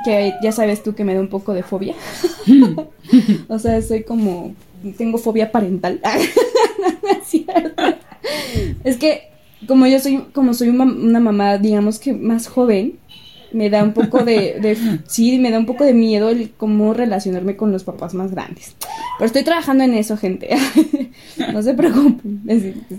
[0.06, 1.96] que ya sabes tú que me da un poco de fobia.
[3.48, 4.54] o sea, soy como
[4.98, 6.00] tengo fobia parental.
[8.84, 9.24] es que
[9.68, 12.99] como yo soy, como soy una, mamá, digamos que más joven,
[13.52, 17.56] me da un poco de, sí, me da un poco de miedo el cómo relacionarme
[17.56, 18.76] con los papás más grandes.
[19.18, 20.50] Pero estoy trabajando en eso, gente.
[21.54, 22.42] no se preocupen.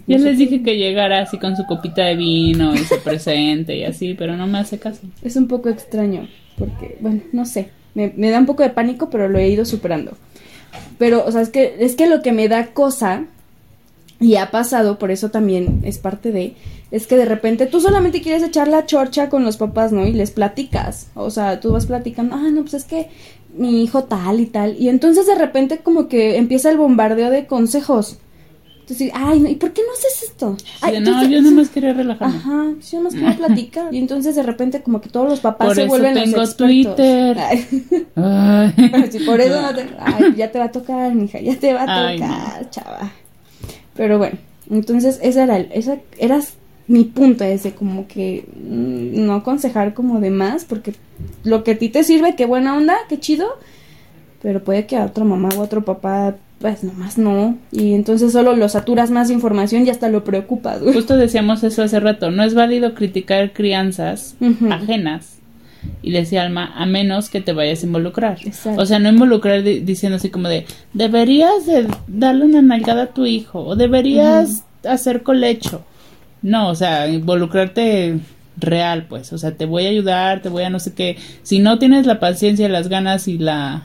[0.06, 3.84] Yo les dije que llegara así con su copita de vino y se presente y
[3.84, 5.00] así, pero no me hace caso.
[5.22, 7.70] Es un poco extraño, porque, bueno, no sé.
[7.94, 10.16] Me, me da un poco de pánico, pero lo he ido superando.
[10.98, 13.24] Pero, o sea, es que, es que lo que me da cosa,
[14.20, 16.54] y ha pasado, por eso también es parte de,
[16.90, 20.06] es que de repente tú solamente quieres echar la chorcha con los papás, ¿no?
[20.06, 21.08] Y les platicas.
[21.14, 23.08] O sea, tú vas platicando, ah, no, pues es que
[23.54, 24.76] mi hijo tal y tal.
[24.78, 28.18] Y entonces de repente como que empieza el bombardeo de consejos.
[28.80, 30.56] Entonces, ay, no, ¿y por qué no haces esto?
[30.80, 32.36] Ay, Sí, no, entonces- yo nomás quería relajarme.
[32.38, 33.94] Ajá, yo nomás quería platicar.
[33.94, 36.48] Y entonces de repente como que todos los papás Por se eso vuelven tengo los
[36.50, 36.96] expertos.
[36.96, 37.38] Twitter.
[37.38, 37.66] Ay,
[38.16, 39.20] Ay.
[39.26, 39.86] por eso no te...
[40.00, 43.12] Ay, ya te va a tocar, mija, ya te va a tocar, chava.
[43.94, 44.38] Pero bueno,
[44.70, 46.40] entonces esa era, el- esa era
[46.90, 50.94] mi punto ese, como que mm, no aconsejar como de más, porque
[51.44, 53.46] lo que a ti te sirve, qué buena onda, qué chido,
[54.42, 57.56] pero puede que a otra mamá o a otro papá, pues nomás no.
[57.72, 60.80] Y entonces solo lo saturas más de información y hasta lo preocupas.
[60.80, 64.34] Justo decíamos eso hace rato, no es válido criticar crianzas
[64.70, 65.36] ajenas.
[66.02, 68.38] Y decía Alma, a menos que te vayas a involucrar.
[68.44, 68.82] Exacto.
[68.82, 73.06] O sea, no involucrar di- diciendo así como de, deberías de darle una nalgada a
[73.14, 75.82] tu hijo, o deberías hacer colecho.
[76.42, 78.18] No, o sea, involucrarte
[78.56, 79.32] real, pues.
[79.32, 81.16] O sea, te voy a ayudar, te voy a no sé qué.
[81.42, 83.84] Si no tienes la paciencia, las ganas y la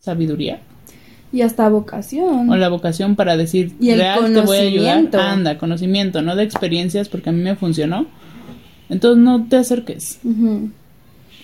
[0.00, 0.60] sabiduría
[1.32, 2.48] Y hasta vocación.
[2.48, 6.36] o la vocación para decir Y el real te voy a ayudar, anda, conocimiento, no
[6.36, 8.06] de experiencias, porque a mí me funcionó.
[8.88, 10.18] Entonces no te acerques.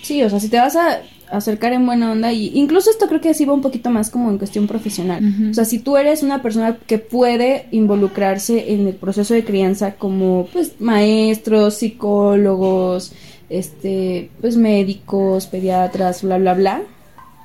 [0.01, 0.99] Sí, o sea, si te vas a
[1.31, 4.29] acercar en buena onda y incluso esto creo que sí va un poquito más como
[4.29, 5.23] en cuestión profesional.
[5.49, 9.95] O sea, si tú eres una persona que puede involucrarse en el proceso de crianza
[9.95, 13.13] como pues maestros, psicólogos,
[13.49, 16.81] este, pues médicos, pediatras, bla bla bla,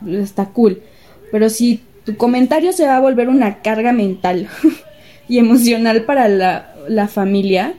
[0.07, 0.83] está cool.
[1.31, 4.49] Pero si tu comentario se va a volver una carga mental
[5.29, 7.75] y emocional para la, la familia,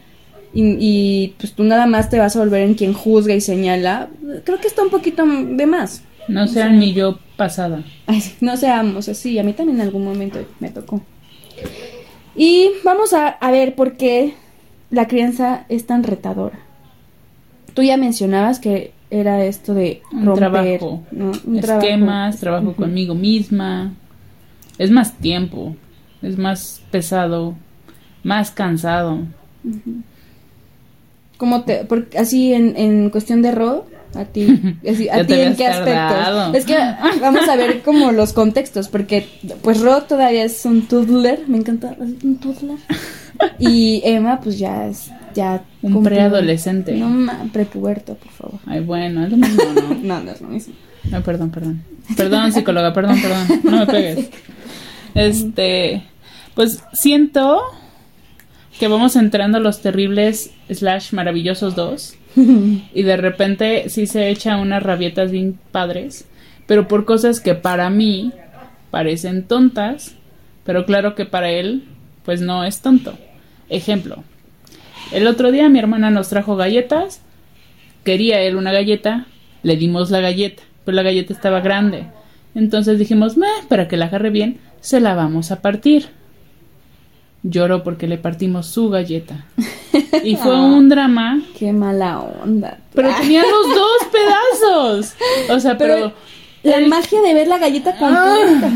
[0.54, 4.10] y, y, pues tú nada más te vas a volver en quien juzga y señala,
[4.44, 6.04] creo que está un poquito de más.
[6.28, 7.84] No sean mi yo pasada.
[8.08, 11.02] Ay, no seamos así, a mí también en algún momento me tocó.
[12.36, 14.36] Y vamos a, a ver por qué
[14.90, 16.60] la crianza es tan retadora.
[17.74, 21.04] Tú ya mencionabas que era esto de Un trabajo.
[21.12, 21.32] ¿no?
[21.46, 21.86] Un trabajo.
[21.86, 23.94] Esquemas, trabajo conmigo misma.
[24.78, 25.76] Es más tiempo,
[26.22, 27.56] es más pesado,
[28.24, 29.20] más cansado.
[31.38, 34.48] ¿Cómo te, por- así en, en cuestión de Ro, a ti,
[34.90, 36.56] así, a ti en qué aspectos?
[36.56, 36.78] Es que
[37.22, 39.28] vamos a ver como los contextos, porque
[39.62, 42.78] pues Ro todavía es un toddler, me encanta, un toddler.
[43.60, 46.94] Y Emma pues ya es, ya Un preadolescente.
[46.94, 48.60] No, prepuberto, por favor.
[48.68, 49.96] Ay, bueno, es lo mismo, ¿no?
[50.04, 50.76] No, no es lo mismo.
[51.12, 51.84] Ay, perdón, perdón.
[52.16, 53.62] Perdón, psicóloga, perdón, perdón.
[53.64, 54.30] No me pegues.
[55.16, 56.04] Este,
[56.54, 57.62] pues siento
[58.80, 64.58] que vamos entrando a los terribles slash maravillosos dos y de repente sí se echa
[64.58, 66.26] unas rabietas bien padres,
[66.66, 68.32] pero por cosas que para mí
[68.92, 70.16] parecen tontas,
[70.64, 71.84] pero claro que para él
[72.26, 73.18] pues no es tonto.
[73.70, 74.24] Ejemplo,
[75.12, 77.22] el otro día mi hermana nos trajo galletas,
[78.04, 79.28] quería él una galleta,
[79.62, 82.06] le dimos la galleta, pero la galleta estaba grande.
[82.56, 86.08] Entonces dijimos, "Meh, para que la agarre bien, se la vamos a partir.
[87.44, 89.46] Lloró porque le partimos su galleta.
[90.24, 92.80] Y fue un drama, Qué mala onda.
[92.94, 95.16] pero tenía los dos pedazos.
[95.50, 96.14] O sea, pero...
[96.64, 98.72] La magia de ver la galleta completa.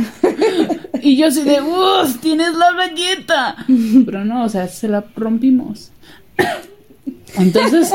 [1.02, 2.20] Y yo así de, ¡Uf!
[2.20, 3.56] ¡Tienes la galleta!
[4.06, 5.92] Pero no, o sea, se la rompimos.
[7.38, 7.94] Entonces,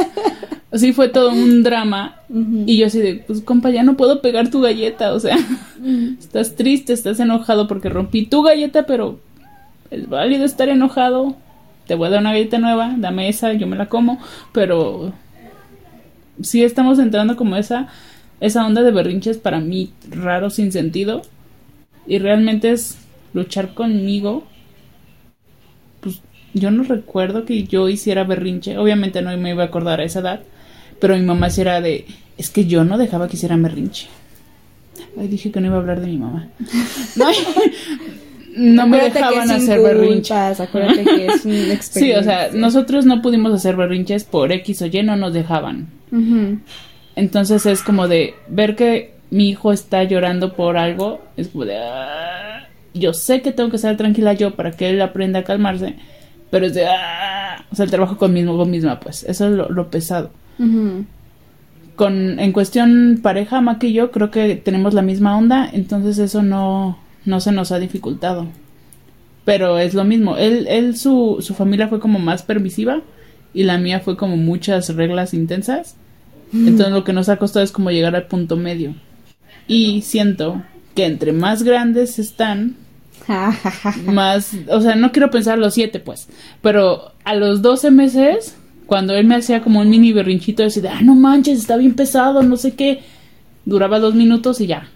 [0.71, 2.17] así fue todo un drama.
[2.65, 5.13] Y yo así de, pues compa, ya no puedo pegar tu galleta.
[5.13, 5.37] O sea,
[6.19, 9.21] estás triste, estás enojado porque rompí tu galleta, pero
[9.92, 11.37] es válido estar enojado.
[11.87, 14.18] Te voy a dar una galleta nueva, dame esa, yo me la como.
[14.52, 15.12] Pero
[16.40, 17.88] sí estamos entrando como esa,
[18.40, 21.22] esa onda de berrinches para mí raro, sin sentido.
[22.07, 22.98] Y realmente es
[23.35, 24.44] luchar conmigo.
[26.00, 26.20] Pues
[26.55, 28.78] yo no recuerdo que yo hiciera berrinche.
[28.78, 30.40] Obviamente no me iba a acordar a esa edad.
[31.00, 32.07] Pero mi mamá sí era de.
[32.38, 34.09] Es que yo no dejaba que hicieran berrinche.
[35.18, 36.48] Ay, dije que no iba a hablar de mi mamá.
[37.16, 37.26] No,
[38.57, 40.29] no me Acuérdate dejaban hacer berrinche.
[40.35, 42.01] culpas, Acuérdate que es una experiencia.
[42.01, 45.88] Sí, o sea, nosotros no pudimos hacer berrinches por X o Y, no nos dejaban.
[47.17, 51.79] Entonces es como de ver que mi hijo está llorando por algo, es como de...
[51.79, 52.69] "Ah".
[52.95, 55.95] yo sé que tengo que estar tranquila yo para que él aprenda a calmarse,
[56.51, 56.87] pero es de...
[56.87, 57.65] "Ah".
[57.71, 60.31] o sea, el trabajo conmigo misma, pues, eso es lo, lo pesado.
[61.97, 66.43] Con, en cuestión pareja, Mac y yo creo que tenemos la misma onda, entonces eso
[66.43, 68.47] no, no se nos ha dificultado.
[69.45, 73.03] Pero es lo mismo, él, él su, su familia fue como más permisiva
[73.53, 75.97] y la mía fue como muchas reglas intensas.
[76.53, 78.95] Entonces lo que nos ha costado es como llegar al punto medio.
[79.67, 80.63] Y siento
[80.95, 82.77] que entre más grandes están,
[84.07, 86.29] más, o sea, no quiero pensar los siete, pues,
[86.61, 88.57] pero a los 12 meses,
[88.87, 92.43] cuando él me hacía como un mini berrinchito, decía, ah, no manches, está bien pesado,
[92.43, 93.01] no sé qué,
[93.64, 94.88] duraba dos minutos y ya.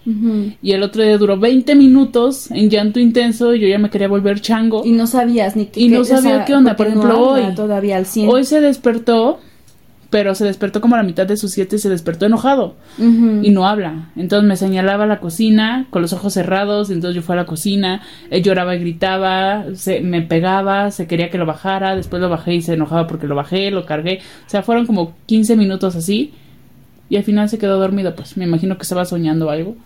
[0.61, 4.07] Y el otro día duró 20 minutos en llanto intenso y yo ya me quería
[4.07, 4.83] volver chango.
[4.85, 5.81] Y no sabías ni qué.
[5.81, 6.75] Y no sabía qué onda.
[6.75, 7.55] Por ejemplo, hoy.
[7.55, 8.29] Todavía al 100.
[8.29, 9.39] Hoy se despertó,
[10.09, 12.75] pero se despertó como a la mitad de sus siete y se despertó enojado.
[12.97, 14.09] Y no habla.
[14.17, 16.89] Entonces me señalaba a la cocina con los ojos cerrados.
[16.89, 18.01] Entonces yo fui a la cocina.
[18.29, 19.65] Él lloraba y gritaba.
[19.75, 20.91] Se, me pegaba.
[20.91, 21.95] Se quería que lo bajara.
[21.95, 23.71] Después lo bajé y se enojaba porque lo bajé.
[23.71, 24.19] Lo cargué.
[24.45, 26.33] O sea, fueron como 15 minutos así
[27.09, 29.77] y al final se quedó dormido, pues me imagino que estaba soñando algo.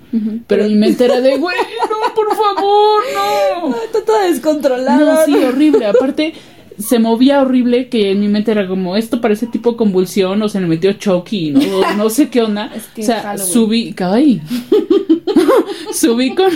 [0.48, 1.58] Pero mi mente era de, güey,
[1.90, 3.76] no, por favor, no.
[3.76, 4.98] Está toda descontrolada.
[4.98, 5.86] No, sí, horrible.
[5.86, 6.34] Aparte,
[6.80, 10.60] se movía horrible que en mi mente era como, esto parece tipo convulsión o se
[10.60, 11.96] le metió Chucky, ¿no?
[11.96, 12.72] no sé qué onda.
[12.98, 14.42] o sea, subí, ay.
[15.94, 16.52] subí con,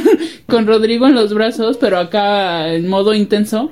[0.47, 3.71] con Rodrigo en los brazos, pero acá en modo intenso.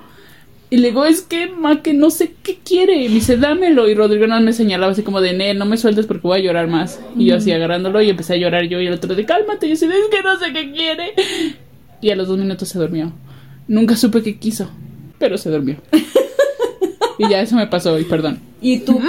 [0.73, 2.95] Y le digo, es que, ma, que no sé qué quiere.
[2.95, 3.87] Y me dice, dámelo.
[3.87, 6.43] Y Rodrigo no me señalaba así como de, Nel, no me sueltes porque voy a
[6.43, 6.99] llorar más.
[7.15, 9.67] Y yo así agarrándolo y empecé a llorar yo y el otro de, cálmate.
[9.67, 11.13] Y yo así, es que no sé qué quiere.
[12.01, 13.13] Y a los dos minutos se durmió.
[13.67, 14.67] Nunca supe qué quiso,
[15.19, 15.77] pero se durmió.
[17.19, 18.39] y ya eso me pasó y perdón.
[18.59, 18.99] ¿Y tú,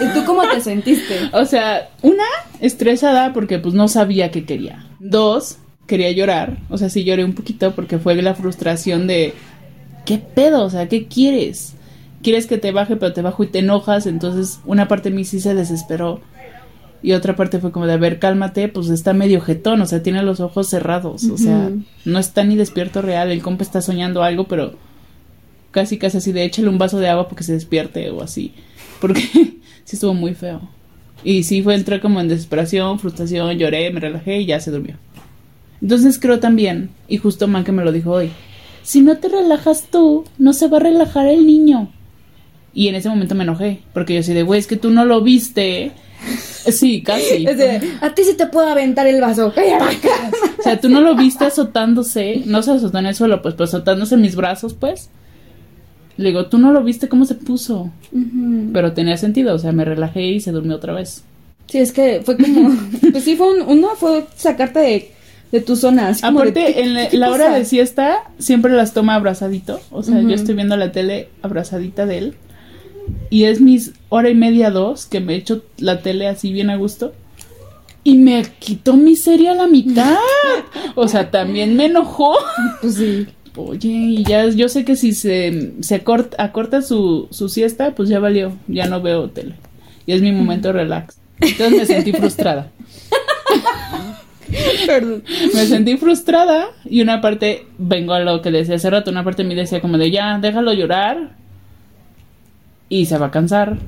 [0.00, 1.30] ¿Y tú cómo te sentiste?
[1.32, 2.22] O sea, una,
[2.60, 4.86] estresada porque pues no sabía qué quería.
[5.00, 6.58] Dos, quería llorar.
[6.70, 9.34] O sea, sí lloré un poquito porque fue la frustración de
[10.08, 10.64] ¿qué pedo?
[10.64, 11.74] O sea, ¿qué quieres?
[12.22, 14.06] Quieres que te baje, pero te bajo y te enojas.
[14.06, 16.22] Entonces, una parte de mí sí se desesperó.
[17.02, 20.02] Y otra parte fue como de, a ver, cálmate, pues está medio jetón, o sea,
[20.02, 21.70] tiene los ojos cerrados, o sea,
[22.04, 24.72] no está ni despierto real, el compa está soñando algo, pero
[25.70, 28.52] casi casi así de échale un vaso de agua porque se despierte o así,
[29.00, 29.20] porque
[29.84, 30.60] sí estuvo muy feo.
[31.22, 34.96] Y sí fue, entré como en desesperación, frustración, lloré, me relajé y ya se durmió.
[35.80, 38.32] Entonces creo también, y justo Man que me lo dijo hoy,
[38.88, 41.92] si no te relajas tú, no se va a relajar el niño.
[42.72, 45.04] Y en ese momento me enojé, porque yo así de, güey, es que tú no
[45.04, 45.92] lo viste.
[46.72, 47.46] Sí, casi.
[48.00, 49.48] a ti sí te puedo aventar el vaso.
[50.58, 53.64] o sea, tú no lo viste azotándose, no se azotó en el suelo, pues, pero
[53.64, 55.10] azotándose en mis brazos, pues.
[56.16, 57.92] Le digo, tú no lo viste cómo se puso.
[58.72, 61.24] Pero tenía sentido, o sea, me relajé y se durmió otra vez.
[61.66, 62.70] Sí, es que fue como,
[63.12, 65.17] pues sí, fue un, uno fue sacarte de
[65.52, 66.22] de tus zonas.
[66.22, 69.80] Aparte, en la, hora de siesta siempre las toma abrazadito.
[69.90, 72.34] O sea, yo estoy viendo la tele abrazadita de él.
[73.30, 76.76] Y es mis hora y media, dos, que me echo la tele así bien a
[76.76, 77.14] gusto.
[78.04, 80.16] Y me quitó mi serie a la mitad.
[80.94, 82.36] o sea, también me enojó.
[82.80, 83.26] Pues sí.
[83.56, 88.20] Oye, y ya yo sé que si se, se acorta, su, su siesta, pues ya
[88.20, 88.52] valió.
[88.68, 89.54] Ya no veo tele.
[90.06, 91.16] Y es mi momento relax.
[91.40, 92.70] Entonces me sentí frustrada.
[95.54, 99.42] Me sentí frustrada y una parte, vengo a lo que decía hace rato, una parte
[99.42, 101.32] de mí decía como de ya, déjalo llorar
[102.88, 103.78] y se va a cansar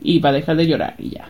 [0.00, 1.28] y va a dejar de llorar y ya.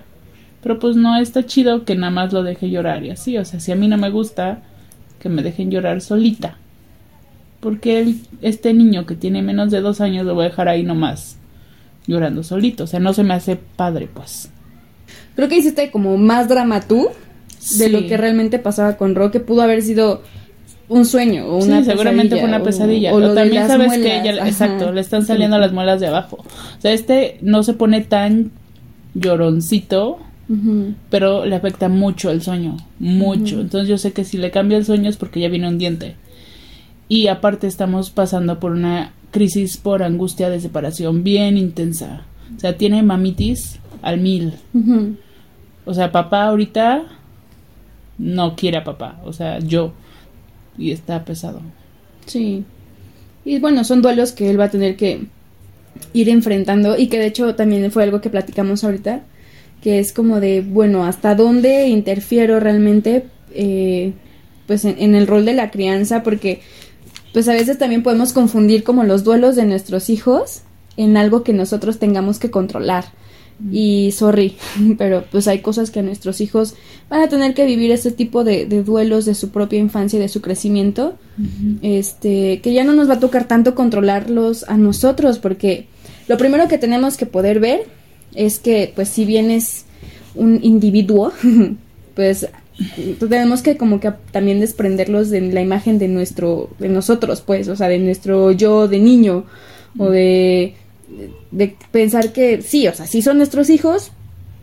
[0.62, 3.60] Pero pues no está chido que nada más lo deje llorar y así, o sea,
[3.60, 4.62] si a mí no me gusta
[5.18, 6.56] que me dejen llorar solita.
[7.60, 11.38] Porque este niño que tiene menos de dos años lo voy a dejar ahí nomás
[12.06, 14.50] llorando solito, o sea, no se me hace padre pues.
[15.36, 17.10] Creo que hiciste como más drama tú
[17.78, 20.22] de lo que realmente pasaba con Roque pudo haber sido
[20.88, 23.14] un sueño o una sí, seguramente fue una pesadilla.
[23.14, 26.38] O, también sabes que ella, exacto, le están saliendo las muelas de abajo.
[26.38, 28.50] O sea, este no se pone tan
[29.14, 30.18] lloroncito,
[31.08, 33.60] pero le afecta mucho el sueño, mucho.
[33.60, 36.16] Entonces yo sé que si le cambia el sueño es porque ya viene un diente.
[37.08, 42.26] Y aparte estamos pasando por una crisis por angustia de separación bien intensa.
[42.54, 44.52] O sea, tiene mamitis al mil.
[45.86, 47.04] O sea, papá ahorita
[48.18, 49.92] no quiere a papá, o sea, yo.
[50.78, 51.60] Y está pesado.
[52.26, 52.64] Sí.
[53.44, 55.26] Y bueno, son duelos que él va a tener que
[56.12, 59.22] ir enfrentando y que de hecho también fue algo que platicamos ahorita,
[59.82, 64.12] que es como de, bueno, ¿hasta dónde interfiero realmente eh,
[64.66, 66.22] pues en, en, el rol de la crianza?
[66.22, 66.60] Porque
[67.32, 70.62] pues a veces también podemos confundir como los duelos de nuestros hijos
[70.96, 73.06] en algo que nosotros tengamos que controlar.
[73.70, 74.56] Y sorry,
[74.98, 76.74] pero pues hay cosas que nuestros hijos
[77.08, 80.28] van a tener que vivir ese tipo de, duelos de su propia infancia y de
[80.28, 81.14] su crecimiento.
[81.82, 85.86] Este, que ya no nos va a tocar tanto controlarlos a nosotros, porque
[86.28, 87.86] lo primero que tenemos que poder ver
[88.34, 89.84] es que, pues, si bien es
[90.34, 91.32] un individuo,
[92.14, 92.48] pues
[93.18, 97.76] tenemos que como que también desprenderlos de la imagen de nuestro, de nosotros, pues, o
[97.76, 99.44] sea, de nuestro yo de niño
[99.98, 100.74] o de
[101.50, 104.12] de pensar que sí, o sea, sí son nuestros hijos,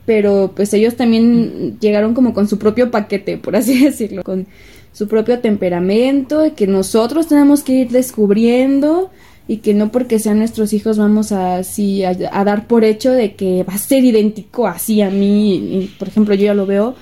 [0.05, 4.47] pero pues ellos también llegaron como con su propio paquete, por así decirlo, con
[4.91, 9.11] su propio temperamento y que nosotros tenemos que ir descubriendo
[9.47, 13.33] y que no porque sean nuestros hijos vamos a, así a, dar por hecho de
[13.35, 16.95] que va a ser idéntico así a mí, por ejemplo, yo ya lo veo.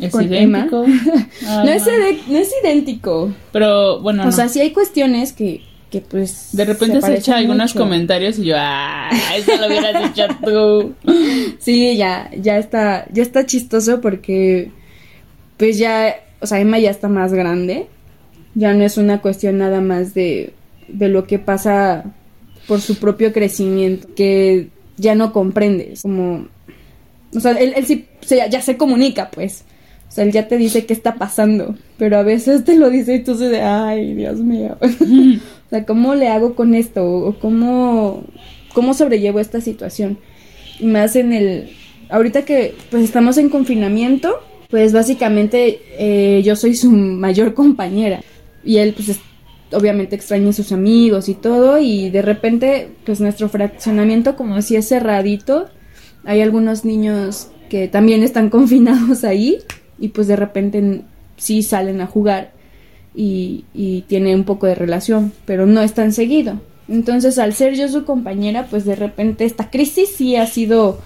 [0.00, 0.58] Es con Emma.
[0.58, 0.84] idéntico.
[1.42, 1.86] No, es
[2.28, 3.32] no es idéntico.
[3.52, 4.32] Pero bueno, O no.
[4.32, 6.48] sea, sí hay cuestiones que, que pues...
[6.52, 7.84] de repente se, echa algunos mucho.
[7.84, 10.94] comentarios y yo, ah, eso lo hubieras hecho tú.
[11.58, 14.70] Sí, ya, ya está, ya está chistoso porque
[15.56, 17.86] pues ya, o sea, Emma ya está más grande.
[18.54, 20.52] Ya no es una cuestión nada más de,
[20.88, 22.04] de lo que pasa
[22.66, 26.46] por su propio crecimiento, que ya no comprendes, como,
[27.34, 29.64] o sea, él, él sí se- ya se comunica, pues.
[30.16, 33.22] Sea, él ya te dice qué está pasando, pero a veces te lo dice y
[33.22, 34.78] tú se de, ay, Dios mío.
[34.80, 37.04] o sea, ¿cómo le hago con esto?
[37.06, 38.24] ¿O cómo,
[38.72, 40.16] cómo sobrellevo esta situación?
[40.80, 41.68] Y más en el,
[42.08, 44.40] ahorita que pues estamos en confinamiento,
[44.70, 48.22] pues básicamente eh, yo soy su mayor compañera
[48.64, 49.20] y él pues es-
[49.72, 54.76] obviamente extraña a sus amigos y todo y de repente pues nuestro fraccionamiento como si
[54.76, 55.66] es cerradito,
[56.24, 59.58] hay algunos niños que también están confinados ahí
[59.98, 61.02] y pues de repente
[61.36, 62.52] sí salen a jugar
[63.14, 66.60] y, y tiene un poco de relación, pero no es tan seguido.
[66.88, 70.98] Entonces, al ser yo su compañera, pues de repente esta crisis sí ha sido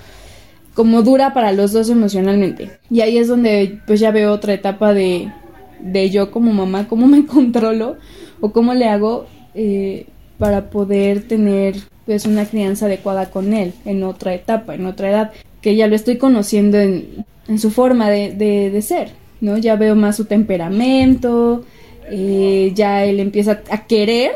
[0.74, 2.70] como dura para los dos emocionalmente.
[2.90, 5.32] Y ahí es donde pues ya veo otra etapa de,
[5.80, 7.96] de yo como mamá, cómo me controlo
[8.40, 10.06] o cómo le hago eh,
[10.38, 11.76] para poder tener
[12.06, 15.94] pues una crianza adecuada con él en otra etapa, en otra edad, que ya lo
[15.94, 19.58] estoy conociendo en, en su forma de, de, de ser, ¿no?
[19.58, 21.64] Ya veo más su temperamento,
[22.08, 24.30] eh, ya él empieza a querer,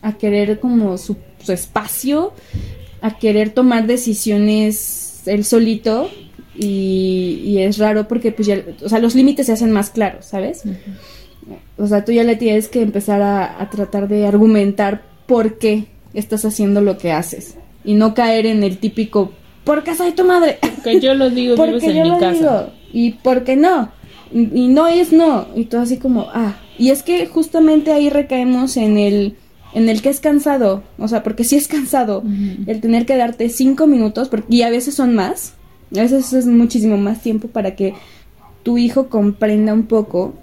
[0.00, 2.32] a querer como su, su espacio,
[3.02, 6.08] a querer tomar decisiones él solito
[6.56, 10.24] y, y es raro porque pues ya, o sea, los límites se hacen más claros,
[10.24, 10.62] ¿sabes?
[11.76, 15.84] O sea, tú ya le tienes que empezar a, a tratar de argumentar por qué
[16.14, 19.32] estás haciendo lo que haces y no caer en el típico
[19.64, 20.58] porque soy tu madre.
[20.82, 22.34] Que yo lo digo, vives porque en yo mi lo casa.
[22.34, 22.72] digo.
[22.92, 23.90] Y porque no.
[24.32, 25.46] Y, no es no.
[25.54, 26.56] Y todo así como ah.
[26.78, 29.36] Y es que justamente ahí recaemos en el
[29.74, 30.82] en el que es cansado.
[30.98, 32.22] O sea porque sí es cansado
[32.66, 35.54] el tener que darte cinco minutos porque, y a veces son más.
[35.94, 37.94] A veces es muchísimo más tiempo para que
[38.62, 40.34] tu hijo comprenda un poco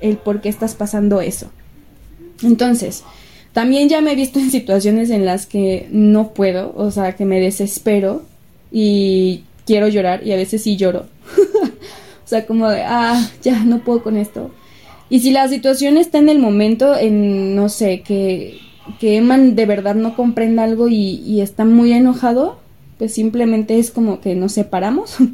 [0.00, 1.50] el por qué estás pasando eso.
[2.42, 3.04] Entonces
[3.52, 7.24] también ya me he visto en situaciones en las que no puedo o sea que
[7.24, 8.22] me desespero
[8.70, 11.06] y quiero llorar y a veces sí lloro.
[12.24, 14.50] O sea como de ah ya no puedo con esto
[15.08, 18.58] y si la situación está en el momento en no sé que
[19.00, 22.58] que Emma de verdad no comprenda algo y, y está muy enojado
[22.98, 25.16] pues simplemente es como que nos separamos.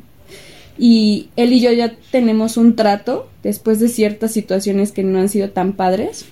[0.77, 5.29] Y él y yo ya tenemos un trato después de ciertas situaciones que no han
[5.29, 6.27] sido tan padres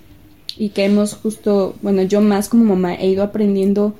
[0.59, 3.95] y que hemos justo, bueno, yo más como mamá he ido aprendiendo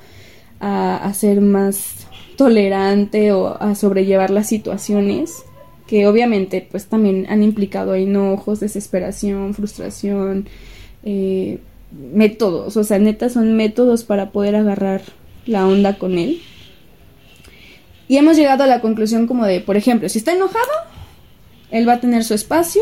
[0.59, 5.43] a, a ser más tolerante o a sobrellevar las situaciones
[5.87, 10.47] que obviamente pues también han implicado enojos, desesperación, frustración,
[11.03, 11.59] eh,
[11.91, 15.01] métodos, o sea, neta son métodos para poder agarrar
[15.45, 16.41] la onda con él.
[18.07, 20.71] Y hemos llegado a la conclusión como de, por ejemplo, si está enojado,
[21.71, 22.81] él va a tener su espacio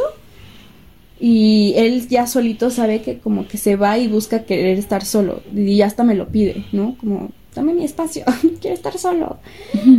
[1.24, 5.44] y él ya solito sabe que como que se va y busca querer estar solo
[5.56, 6.98] y ya hasta me lo pide, ¿no?
[7.00, 8.26] Como, dame mi espacio,
[8.60, 9.38] quiero estar solo.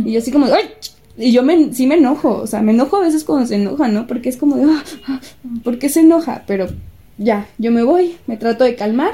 [0.03, 0.65] Y yo así como, ¡ay!
[1.17, 3.87] Y yo me, sí me enojo, o sea, me enojo a veces cuando se enoja,
[3.87, 4.05] ¿no?
[4.05, 5.21] Porque es como de, "Ah, ah,
[5.63, 6.43] ¿por qué se enoja?
[6.45, 6.67] Pero
[7.17, 9.13] ya, yo me voy, me trato de calmar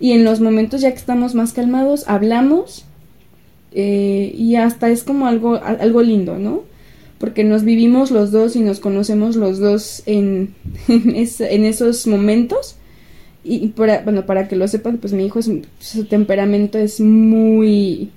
[0.00, 2.84] y en los momentos ya que estamos más calmados, hablamos
[3.70, 6.62] eh, y hasta es como algo, algo lindo, ¿no?
[7.18, 10.54] Porque nos vivimos los dos y nos conocemos los dos en,
[10.88, 12.76] en, es- en esos momentos.
[13.44, 15.48] Y para, bueno, para que lo sepan, pues mi hijo, es,
[15.78, 18.10] su temperamento es muy,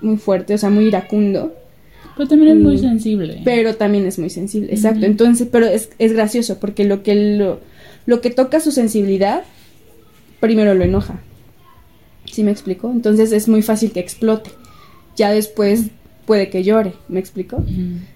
[0.00, 1.52] muy fuerte, o sea, muy iracundo.
[2.16, 3.40] Pero también es muy Mm, sensible.
[3.44, 5.04] Pero también es muy sensible, exacto.
[5.04, 7.58] Entonces, pero es, es gracioso porque lo que lo,
[8.06, 9.42] lo que toca su sensibilidad,
[10.40, 11.20] primero lo enoja.
[12.30, 12.90] ¿Sí me explico?
[12.90, 14.50] Entonces es muy fácil que explote.
[15.16, 15.86] Ya después
[16.32, 17.62] puede que llore, ¿me explico?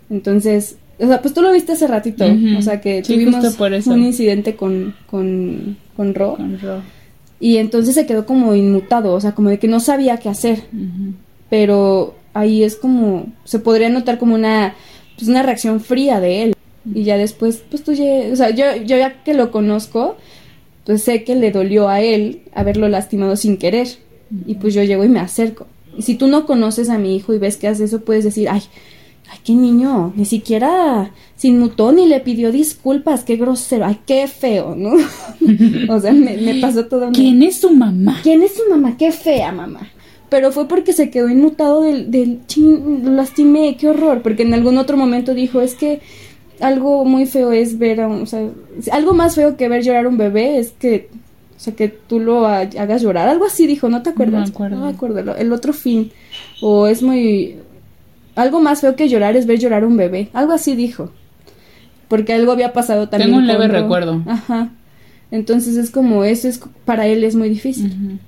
[0.08, 2.24] Entonces, o sea, pues tú lo viste hace ratito,
[2.58, 3.92] o sea que Sí, tuvimos justo por eso.
[3.92, 6.36] un incidente con, con, con Ro.
[6.36, 6.80] Con Ro.
[7.40, 10.62] y entonces se quedó como inmutado, o sea, como de que no sabía qué hacer.
[11.50, 14.74] Pero ahí es como se podría notar como una
[15.16, 16.54] pues una reacción fría de él.
[16.94, 20.16] Y ya después pues tú ya, o sea yo yo ya que lo conozco
[20.84, 23.88] pues sé que le dolió a él haberlo lastimado sin querer.
[24.46, 25.66] Y pues yo llego y me acerco
[26.00, 28.62] si tú no conoces a mi hijo y ves que hace eso puedes decir ay
[29.30, 34.28] ay qué niño ni siquiera se inmutó ni le pidió disculpas qué grosero ay qué
[34.28, 34.92] feo no
[35.94, 38.20] o sea me, me pasó todo ¿Quién es su mamá?
[38.22, 38.96] ¿Quién es su mamá?
[38.96, 39.90] Qué fea mamá.
[40.28, 44.22] Pero fue porque se quedó inmutado del, del chin, lo lastimé, qué horror.
[44.22, 46.00] Porque en algún otro momento dijo, es que
[46.60, 48.48] algo muy feo es ver a un, o sea,
[48.90, 51.08] algo más feo que ver llorar a un bebé es que,
[51.56, 53.28] o sea, que tú lo ha- hagas llorar.
[53.28, 54.48] Algo así dijo, ¿no te acuerdas?
[54.50, 54.76] me acuerdo.
[54.76, 55.36] No me acuerdo.
[55.36, 56.10] El otro fin.
[56.60, 57.56] O es muy...
[58.34, 60.28] Algo más feo que llorar es ver llorar a un bebé.
[60.34, 61.10] Algo así dijo.
[62.08, 63.30] Porque algo había pasado también.
[63.30, 64.22] Tengo un leve cuando- recuerdo.
[64.26, 64.70] Ajá.
[65.30, 68.20] Entonces es como, eso es, para él es muy difícil.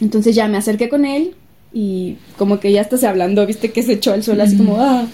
[0.00, 1.34] Entonces ya me acerqué con él
[1.72, 4.76] y como que ya hasta se hablando, viste que se echó al suelo así como,
[4.80, 5.04] ah,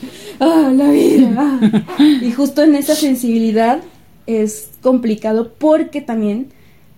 [0.40, 1.30] ah, la vida.
[1.38, 1.60] ah".
[2.22, 3.80] Y justo en esa sensibilidad
[4.26, 6.48] es complicado porque también,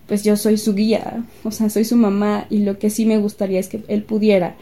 [0.06, 3.18] pues yo soy su guía, o sea, soy su mamá y lo que sí me
[3.18, 4.56] gustaría es que él pudiera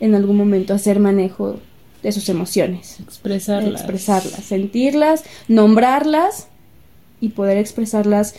[0.00, 1.60] en algún momento hacer manejo
[2.02, 3.80] de sus emociones, Expresarlas.
[3.80, 6.48] expresarlas, sentirlas, nombrarlas
[7.20, 8.34] y poder expresarlas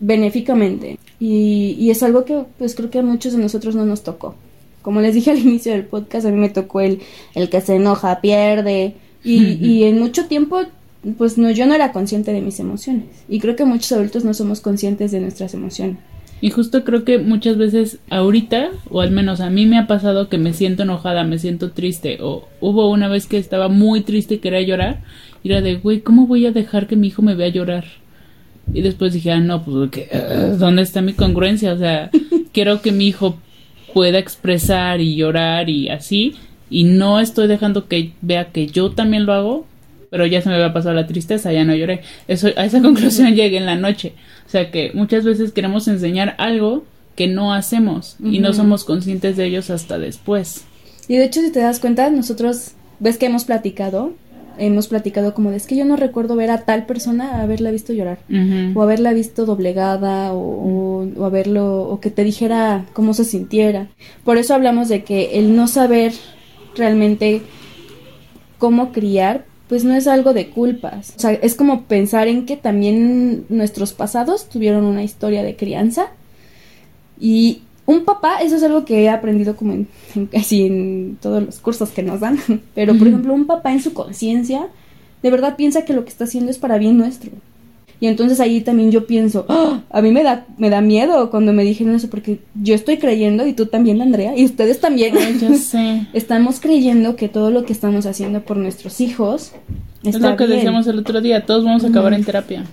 [0.00, 0.98] benéficamente.
[1.20, 4.34] Y, y es algo que pues creo que a muchos de nosotros no nos tocó.
[4.82, 7.00] Como les dije al inicio del podcast, a mí me tocó el,
[7.34, 8.94] el que se enoja, pierde.
[9.24, 10.60] Y, y en mucho tiempo,
[11.16, 13.06] pues no, yo no era consciente de mis emociones.
[13.28, 15.98] Y creo que muchos adultos no somos conscientes de nuestras emociones.
[16.40, 20.28] Y justo creo que muchas veces ahorita, o al menos a mí me ha pasado
[20.28, 24.34] que me siento enojada, me siento triste, o hubo una vez que estaba muy triste
[24.34, 25.00] y quería llorar,
[25.42, 27.86] y era de, güey, ¿cómo voy a dejar que mi hijo me vea llorar?
[28.72, 30.08] Y después dije, ah, no, pues, ¿qué?
[30.12, 31.72] Ah, ¿dónde está mi congruencia?
[31.72, 32.10] O sea,
[32.52, 33.38] quiero que mi hijo
[33.92, 36.34] pueda expresar y llorar y así,
[36.70, 39.66] y no estoy dejando que vea que yo también lo hago,
[40.10, 42.00] pero ya se me había pasado la tristeza, ya no lloré.
[42.28, 44.12] Eso, a esa conclusión llegué en la noche.
[44.46, 46.84] O sea que muchas veces queremos enseñar algo
[47.16, 50.64] que no hacemos y no somos conscientes de ellos hasta después.
[51.08, 54.12] Y de hecho, si te das cuenta, nosotros, ves que hemos platicado,
[54.56, 57.92] hemos platicado como de es que yo no recuerdo ver a tal persona haberla visto
[57.92, 58.18] llorar.
[58.28, 58.78] Ujú.
[58.78, 63.88] o haberla visto doblegada o, o- o haberlo o que te dijera cómo se sintiera.
[64.24, 66.12] Por eso hablamos de que el no saber
[66.76, 67.42] realmente
[68.58, 71.12] cómo criar pues no es algo de culpas.
[71.16, 76.08] O sea, es como pensar en que también nuestros pasados tuvieron una historia de crianza
[77.20, 81.42] y un papá, eso es algo que he aprendido como en, en casi en todos
[81.42, 82.38] los cursos que nos dan,
[82.74, 84.68] pero por ejemplo un papá en su conciencia
[85.22, 87.30] de verdad piensa que lo que está haciendo es para bien nuestro.
[88.00, 89.80] Y entonces ahí también yo pienso, ¡Ah!
[89.90, 93.44] a mí me da, me da miedo cuando me dijeron eso, porque yo estoy creyendo,
[93.46, 96.06] y tú también, Andrea, y ustedes también, Ay, ya sé.
[96.12, 99.50] estamos creyendo que todo lo que estamos haciendo por nuestros hijos
[100.04, 100.58] Es está lo que bien.
[100.58, 102.64] decíamos el otro día, todos vamos a acabar en terapia.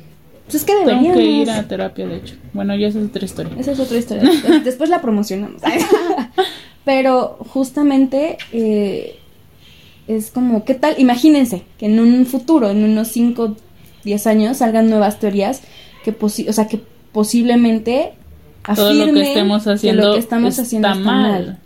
[0.45, 1.17] Pues es que Tengo deberíamos.
[1.17, 2.36] que ir a terapia, de hecho.
[2.53, 3.51] Bueno, ya esa es otra historia.
[3.57, 4.30] Esa es otra historia.
[4.30, 5.59] Des- Después la promocionamos.
[6.86, 9.15] Pero justamente eh,
[10.07, 10.95] es como, ¿qué tal?
[10.99, 13.55] Imagínense que en un futuro, en unos 5,
[14.06, 15.62] 10 años, salgan nuevas teorías
[16.06, 16.80] que, posi- o sea, que
[17.12, 18.14] posiblemente
[18.76, 21.32] Todo lo que afirmen estemos que haciendo, lo que estamos está, haciendo está mal.
[21.32, 21.58] mal.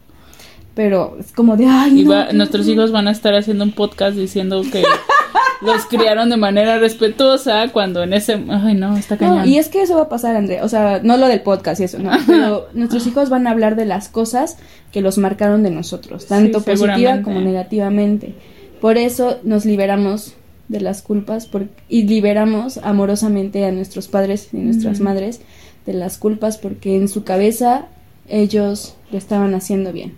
[0.74, 2.82] Pero es como de, ay, Y no, va- qué nuestros horrible".
[2.84, 4.84] hijos van a estar haciendo un podcast diciendo que
[5.62, 8.34] los criaron de manera respetuosa cuando en ese...
[8.50, 9.50] Ay, no, está No, cañón.
[9.50, 10.64] y es que eso va a pasar, Andrea.
[10.64, 12.12] O sea, no lo del podcast y eso, no.
[12.26, 14.58] Pero nuestros hijos van a hablar de las cosas
[14.94, 18.36] que los marcaron de nosotros, tanto Sí, positiva como negativamente.
[18.80, 20.34] Por eso nos liberamos
[20.70, 25.42] de las culpas por- y liberamos amorosamente a nuestros padres y nuestras madres
[25.86, 27.88] de las culpas porque en su cabeza
[28.30, 30.14] ellos lo estaban haciendo bien.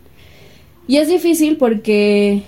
[0.88, 2.44] Y es difícil porque,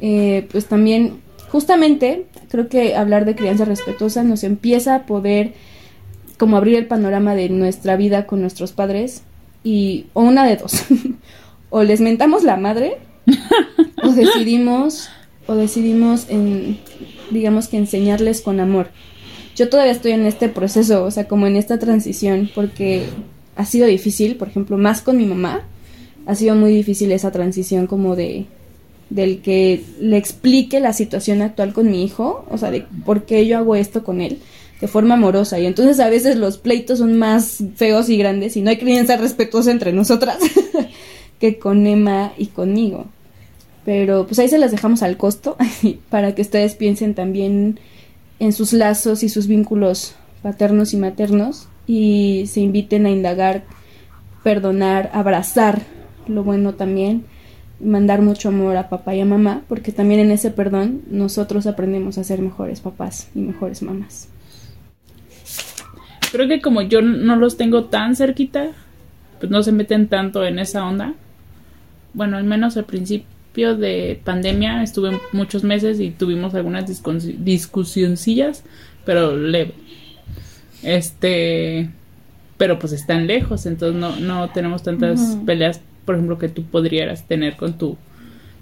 [0.00, 1.20] eh, pues también,
[1.50, 5.54] justamente, creo que hablar de crianza respetuosa nos empieza a poder
[6.38, 9.22] como abrir el panorama de nuestra vida con nuestros padres
[9.64, 10.84] y, o una de dos,
[11.70, 12.98] o les mentamos la madre,
[14.02, 15.08] o decidimos,
[15.46, 16.78] o decidimos, en,
[17.30, 18.88] digamos que enseñarles con amor.
[19.54, 23.04] Yo todavía estoy en este proceso, o sea, como en esta transición, porque
[23.56, 25.62] ha sido difícil, por ejemplo, más con mi mamá,
[26.26, 28.46] ha sido muy difícil esa transición como de
[29.10, 33.46] del que le explique la situación actual con mi hijo, o sea, de por qué
[33.46, 34.38] yo hago esto con él,
[34.80, 35.60] de forma amorosa.
[35.60, 39.18] Y entonces a veces los pleitos son más feos y grandes y no hay crianza
[39.18, 40.38] respetuosa entre nosotras
[41.38, 43.06] que con Emma y conmigo.
[43.84, 45.56] Pero pues ahí se las dejamos al costo
[46.10, 47.80] para que ustedes piensen también
[48.38, 53.64] en sus lazos y sus vínculos paternos y maternos y se inviten a indagar,
[54.42, 55.82] perdonar, abrazar
[56.26, 57.24] lo bueno también,
[57.80, 62.18] mandar mucho amor a papá y a mamá, porque también en ese perdón nosotros aprendemos
[62.18, 64.28] a ser mejores papás y mejores mamás.
[66.30, 68.70] Creo que como yo no los tengo tan cerquita,
[69.38, 71.14] pues no se meten tanto en esa onda.
[72.14, 78.64] Bueno, al menos al principio de pandemia estuve muchos meses y tuvimos algunas discus- discusioncillas,
[79.04, 79.74] pero leve.
[80.82, 81.90] Este,
[82.56, 87.26] pero pues están lejos, entonces no, no tenemos tantas peleas, por ejemplo, que tú podrías
[87.26, 87.96] tener con tu,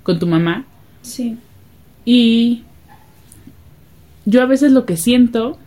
[0.02, 0.66] con tu mamá.
[1.02, 1.38] Sí.
[2.04, 2.64] Y
[4.24, 5.58] yo a veces lo que siento,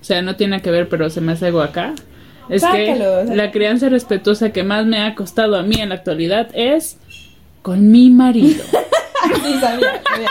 [0.00, 1.94] o sea, no tiene que ver, pero se me hace algo acá,
[2.48, 2.96] es que
[3.32, 6.98] la crianza respetuosa que más me ha costado a mí en la actualidad es
[7.62, 8.62] con mi marido.
[9.44, 10.30] Sí, sabía, sabía.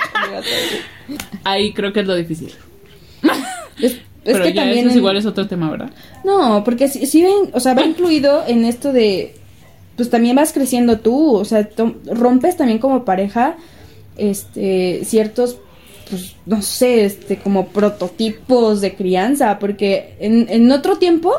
[1.44, 2.52] Ahí creo que es lo difícil.
[3.80, 4.80] Es, es pero que ya también.
[4.80, 5.92] eso es en- igual es otro tema, ¿verdad?
[6.26, 9.36] No, porque si, si ven, o sea, va incluido en esto de,
[9.96, 11.70] pues también vas creciendo tú, o sea,
[12.06, 13.58] rompes también como pareja,
[14.18, 15.58] este, ciertos,
[16.10, 21.32] pues, no sé, este, como prototipos de crianza, porque en, en otro tiempo,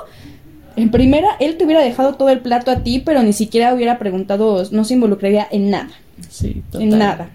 [0.77, 3.99] en primera, él te hubiera dejado todo el plato a ti, pero ni siquiera hubiera
[3.99, 5.91] preguntado, no se involucraría en nada,
[6.29, 6.83] Sí, total.
[6.83, 7.31] en nada.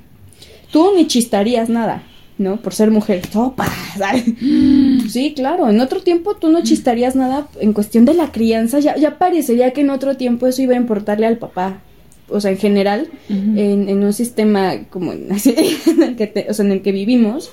[0.71, 2.03] Tú ni chistarías nada,
[2.37, 2.57] ¿no?
[2.57, 3.21] Por ser mujer.
[3.31, 3.67] Sopa.
[5.09, 5.69] Sí, claro.
[5.69, 8.79] En otro tiempo tú no chistarías nada en cuestión de la crianza.
[8.79, 11.79] Ya, ya parecería que en otro tiempo eso iba a importarle al papá.
[12.27, 15.55] O sea, en general, en, en un sistema como en, así,
[15.87, 17.51] en el que te- o sea, en el que vivimos,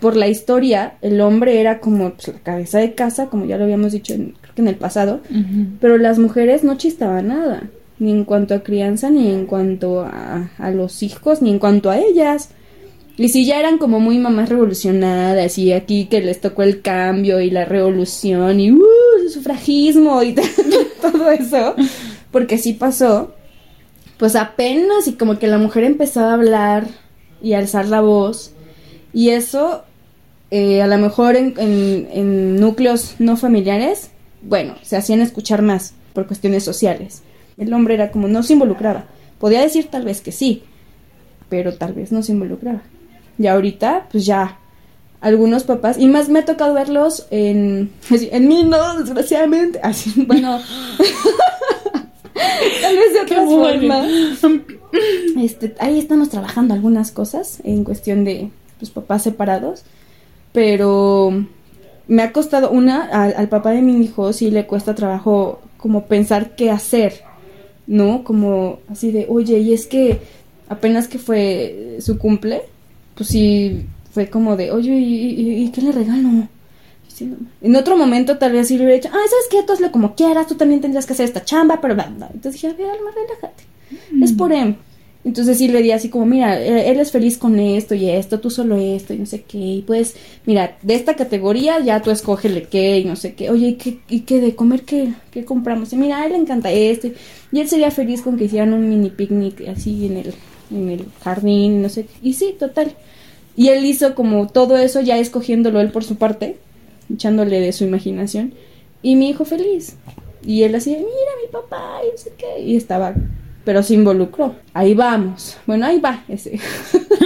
[0.00, 3.64] por la historia, el hombre era como pues, la cabeza de casa, como ya lo
[3.64, 5.20] habíamos dicho en- en el pasado,
[5.80, 7.62] pero las mujeres no chistaban nada,
[7.98, 11.90] ni en cuanto a crianza, ni en cuanto a, a los hijos, ni en cuanto
[11.90, 12.50] a ellas.
[13.18, 17.40] Y si ya eran como muy mamás revolucionadas y aquí que les tocó el cambio
[17.40, 18.82] y la revolución y uh,
[19.22, 20.34] el sufragismo y
[21.02, 21.74] todo eso,
[22.30, 23.34] porque sí pasó,
[24.18, 26.86] pues apenas y como que la mujer empezaba a hablar
[27.42, 28.52] y a alzar la voz
[29.12, 29.82] y eso
[30.50, 34.10] eh, a lo mejor en, en- en núcleos no familiares,
[34.42, 37.22] bueno, se hacían escuchar más por cuestiones sociales.
[37.56, 39.04] El hombre era como no se involucraba.
[39.38, 40.64] Podía decir tal vez que sí,
[41.48, 42.82] pero tal vez no se involucraba.
[43.38, 44.58] Y ahorita, pues ya,
[45.20, 50.60] algunos papás, y más me ha tocado verlos en, en mí no, desgraciadamente, así, bueno,
[52.82, 53.56] tal vez de bueno.
[53.62, 54.06] formas.
[55.38, 59.84] Este, ahí estamos trabajando algunas cosas en cuestión de pues, papás separados,
[60.52, 61.46] pero
[62.08, 66.06] me ha costado una al, al papá de mi hijo sí le cuesta trabajo como
[66.06, 67.22] pensar qué hacer,
[67.86, 68.22] ¿no?
[68.24, 70.20] Como así de, oye, y es que
[70.68, 72.62] apenas que fue su cumple,
[73.14, 76.28] pues sí fue como de, oye, ¿y, y- y qué le regalo?
[77.08, 77.30] Sí.
[77.60, 79.62] En otro momento tal vez sí le hubiera dicho, ay, ¿sabes qué?
[79.66, 82.28] Tú hazlo como quieras, tú también tendrías que hacer esta chamba, pero bla, bla.
[82.32, 83.64] Entonces dije, a ver, Alma, relájate.
[84.22, 84.76] Es por él.
[85.24, 88.40] Entonces sí le di así como, mira, eh, él es feliz con esto y esto,
[88.40, 89.58] tú solo esto y no sé qué.
[89.58, 90.16] Y pues,
[90.46, 93.48] mira, de esta categoría ya tú escógele qué y no sé qué.
[93.50, 95.92] Oye, ¿y qué, y qué de comer qué, qué compramos?
[95.92, 97.08] Y mira, a él le encanta esto.
[97.52, 100.34] Y él sería feliz con que hicieran un mini picnic así en el,
[100.72, 102.12] en el jardín, no sé qué.
[102.22, 102.92] Y sí, total.
[103.54, 106.56] Y él hizo como todo eso ya escogiéndolo él por su parte,
[107.12, 108.54] echándole de su imaginación.
[109.02, 109.96] Y mi hijo feliz.
[110.44, 111.06] Y él así, mira
[111.44, 112.60] mi papá, y no sé qué.
[112.60, 113.14] Y estaba,
[113.64, 114.56] pero se involucró.
[114.74, 115.56] Ahí vamos.
[115.66, 116.58] Bueno, ahí va ese.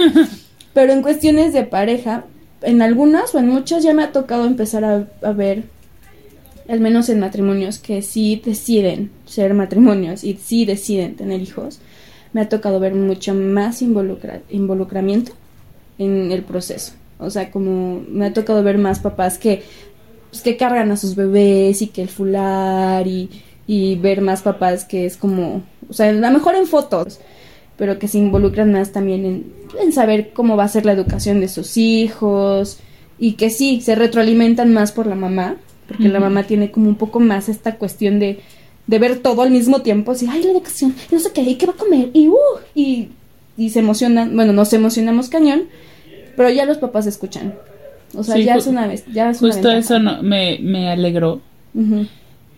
[0.73, 2.25] pero en cuestiones de pareja,
[2.61, 5.63] en algunas o en muchas ya me ha tocado empezar a, ver,
[6.67, 11.79] al menos en matrimonios, que sí deciden ser matrimonios y sí deciden tener hijos.
[12.33, 15.31] Me ha tocado ver mucho más involucra- involucramiento
[15.97, 16.93] en el proceso.
[17.19, 19.63] O sea, como me ha tocado ver más papás que,
[20.29, 23.29] pues, que cargan a sus bebés y que el fular y,
[23.65, 27.19] y ver más papás que es como, o sea, a lo mejor en fotos,
[27.77, 31.39] pero que se involucran más también en, en saber cómo va a ser la educación
[31.39, 32.79] de sus hijos
[33.19, 35.57] y que sí, se retroalimentan más por la mamá,
[35.87, 38.39] porque la mamá tiene como un poco más esta cuestión de,
[38.87, 41.55] de ver todo al mismo tiempo, así, ay, la educación, y no sé qué, y
[41.55, 42.35] qué va a comer, y uh,
[42.75, 43.09] y,
[43.57, 45.63] y se emocionan, bueno, nos emocionamos cañón,
[46.35, 47.55] pero ya los papás escuchan.
[48.15, 51.41] O sea, Sí, ya es una vez, ya es Justo eso no, me, me alegró.
[51.73, 52.05] Ujú.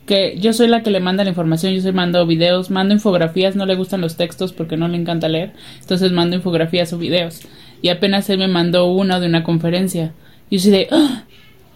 [0.10, 3.56] Que yo soy la que le manda la información, yo soy mando videos, mando infografías,
[3.56, 7.42] no le gustan los textos porque no le encanta leer, entonces mando infografías o videos.
[7.84, 10.14] Y apenas él me mandó una de una conferencia.
[10.50, 11.26] Y yo soy de, "Ah,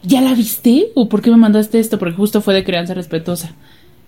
[0.02, 0.88] ¿ya la viste?
[0.96, 2.00] ¿O por qué me mandaste esto?
[2.00, 3.56] Porque justo fue de crianza respetuosa.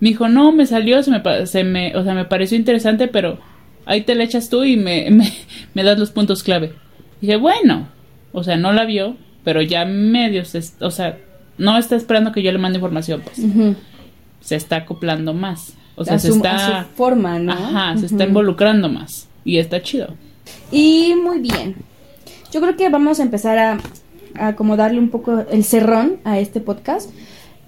[0.00, 3.38] Me dijo, no, me salió, se me, se me, o sea, me pareció interesante, pero
[3.84, 5.08] ahí te la echas tú y me,
[5.74, 6.72] me, das los puntos clave.
[7.20, 7.88] dije, bueno,
[8.32, 11.16] o sea, no la vio, pero ya medio, se, o sea,
[11.58, 13.76] no está esperando que yo le mande información, pues Ujú.
[14.46, 15.74] Se está acoplando más.
[15.96, 16.78] O sea, a, se está.
[16.78, 17.52] a su forma, ¿no?
[17.52, 19.26] Ajá, se está involucrando más.
[19.44, 20.14] Y está chido.
[20.70, 21.74] Y muy bien.
[22.52, 23.78] Yo creo que vamos a empezar a,
[24.34, 27.10] a como darle un poco el cerrón a este podcast.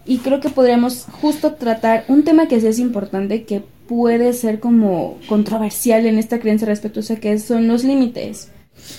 [0.07, 4.61] Y creo que podríamos justo tratar un tema que sí es importante, que puede ser
[4.61, 8.53] como controversial en esta crianza respetuosa, que son los límites.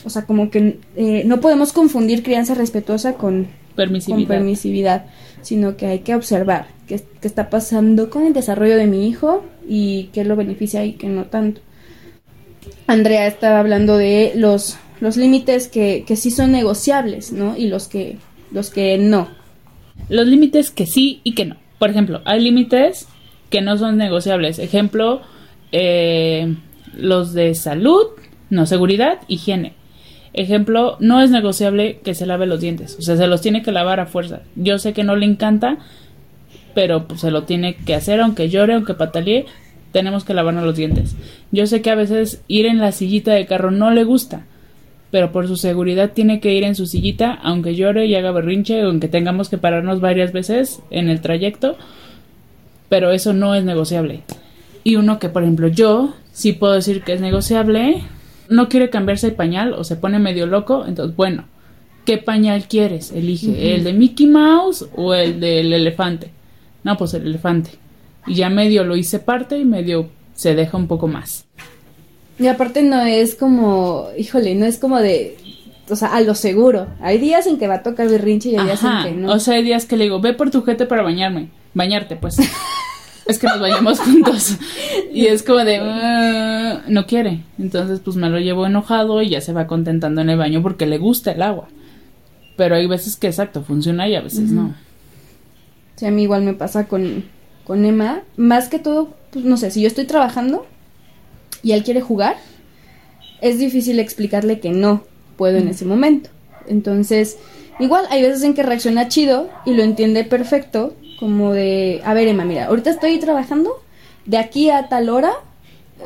[0.04, 4.18] O sea, como que eh, no podemos confundir crianza respetuosa con, Permisividad.
[4.18, 5.06] con permisividad,
[5.42, 9.44] sino que hay que observar qué, qué está pasando con el desarrollo de mi hijo
[9.68, 11.62] y qué lo beneficia y qué no tanto.
[12.88, 17.56] Andrea estaba hablando de los los límites que, que sí son negociables, ¿no?
[17.56, 18.18] Y los que,
[18.52, 19.30] los que no.
[20.10, 21.58] Los límites que sí y que no.
[21.78, 23.08] Por ejemplo, hay límites
[23.50, 24.60] que no son negociables.
[24.60, 25.22] Ejemplo,
[25.72, 26.54] eh,
[26.94, 28.08] los de salud,
[28.50, 29.74] no, seguridad, higiene.
[30.34, 32.96] Ejemplo, no es negociable que se lave los dientes.
[33.00, 34.42] O sea, se los tiene que lavar a fuerza.
[34.56, 35.78] Yo sé que no le encanta,
[36.74, 39.46] pero pues, se lo tiene que hacer, aunque llore, aunque patalee,
[39.92, 41.16] tenemos que lavarnos los dientes.
[41.52, 44.46] Yo sé que a veces ir en la sillita de carro no le gusta,
[45.12, 48.82] pero por su seguridad tiene que ir en su sillita, aunque llore y haga berrinche,
[48.82, 51.78] aunque tengamos que pararnos varias veces en el trayecto,
[52.88, 54.22] pero eso no es negociable.
[54.84, 58.04] Y uno que, por ejemplo, yo sí puedo decir que es negociable,
[58.50, 61.46] no quiere cambiarse el pañal o se pone medio loco, entonces, bueno,
[62.06, 63.12] ¿qué pañal quieres?
[63.12, 66.32] Elige, ¿el de Mickey Mouse o el del elefante?
[66.84, 67.72] No, pues el elefante.
[68.28, 71.46] Y ya medio lo hice parte y medio se deja un poco más.
[72.40, 75.38] Y aparte no es como, híjole, no es como de,
[75.90, 76.88] o sea, a lo seguro.
[77.02, 79.34] Hay días en que va a tocar berrinche y hay días en que no.
[79.34, 81.50] O sea, hay días que le digo, ve por tu jete para bañarme.
[81.74, 82.38] Bañarte, pues.
[83.30, 84.58] es que nos bañamos juntos.
[85.14, 87.44] Y es como de, "Ah", no quiere.
[87.58, 90.86] Entonces, pues me lo llevo enojado y ya se va contentando en el baño porque
[90.86, 91.68] le gusta el agua.
[92.58, 94.76] Pero hay veces que exacto, funciona y a veces no.
[95.96, 97.24] Sí, a mí igual me pasa con,
[97.64, 98.22] con Emma.
[98.38, 100.66] Más que todo, pues no sé, si yo estoy trabajando
[101.64, 102.36] y él quiere jugar,
[103.42, 105.04] es difícil explicarle que no
[105.38, 106.30] puedo en ese momento.
[106.68, 107.38] Entonces,
[107.80, 112.28] igual hay veces en que reacciona chido y lo entiende perfecto, como de, a ver
[112.28, 113.82] Emma, mira, ahorita estoy trabajando,
[114.26, 115.32] de aquí a tal hora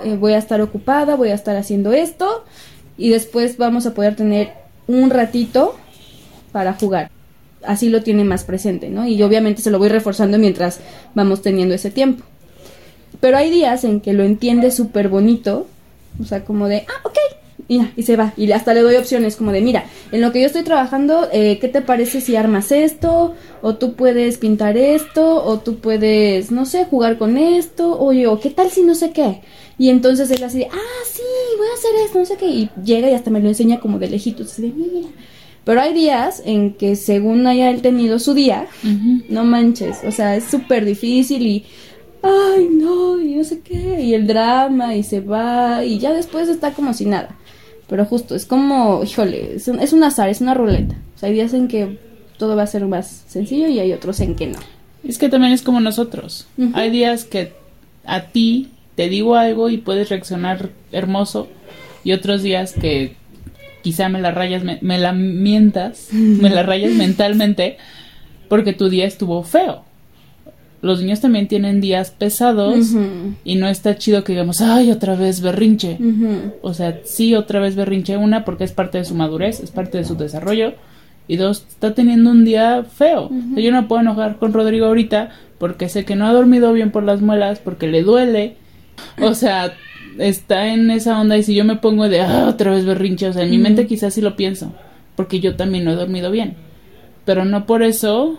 [0.03, 2.43] eh, voy a estar ocupada, voy a estar haciendo esto
[2.97, 4.53] y después vamos a poder tener
[4.88, 5.76] un ratito
[6.51, 7.11] para jugar.
[7.64, 9.07] Así lo tiene más presente, ¿no?
[9.07, 10.80] Y yo obviamente se lo voy reforzando mientras
[11.14, 12.26] vamos teniendo ese tiempo.
[13.20, 15.68] Pero hay días en que lo entiende súper bonito,
[16.20, 17.18] o sea, como de, ah, ok,
[17.68, 18.34] y, y se va.
[18.38, 21.57] Y hasta le doy opciones como de, mira, en lo que yo estoy trabajando, eh,
[21.59, 23.36] ¿qué te parece si armas esto?
[23.61, 28.39] O tú puedes pintar esto, o tú puedes, no sé, jugar con esto, o yo,
[28.39, 29.41] ¿qué tal si no sé qué?
[29.78, 31.22] Y entonces él así de, ah, sí,
[31.57, 32.47] voy a hacer esto, no sé qué.
[32.47, 35.09] Y llega y hasta me lo enseña como de lejitos, así de, mira.
[35.66, 38.68] Pero hay días en que según haya él tenido su día,
[39.30, 41.66] no manches, o sea, es súper difícil y,
[42.22, 46.49] ay, no, y no sé qué, y el drama, y se va, y ya después
[46.49, 47.38] está como si nada.
[47.88, 50.96] Pero justo, es como, híjole, es un, es un azar, es una ruleta.
[51.16, 51.98] O sea, hay días en que
[52.38, 54.60] todo va a ser más sencillo y hay otros en que no.
[55.04, 56.48] Es que también es como nosotros.
[56.74, 57.54] Hay días que
[58.06, 61.48] a ti te digo algo y puedes reaccionar hermoso
[62.04, 63.16] y otros días que
[63.82, 67.78] quizá me la rayas, me, me la mientas, me la rayas mentalmente
[68.48, 69.84] porque tu día estuvo feo.
[70.84, 72.90] Los niños también tienen días pesados
[73.46, 75.98] y no está chido que digamos, ay, otra vez berrinche.
[76.62, 79.98] O sea, sí, otra vez berrinche una porque es parte de su madurez, es parte
[79.98, 80.74] de su desarrollo.
[81.26, 83.28] Y dos, está teniendo un día feo.
[83.28, 86.74] O sea, yo no puedo enojar con Rodrigo ahorita porque sé que no ha dormido
[86.74, 88.58] bien por las muelas, porque le duele.
[89.22, 89.74] O sea,
[90.20, 93.34] está en esa onda y si yo me pongo de, ah, otra vez berrinche, o
[93.34, 94.74] sea, en mi mente quizás sí lo pienso,
[95.16, 96.56] porque yo también no he dormido bien.
[97.24, 98.38] Pero no por eso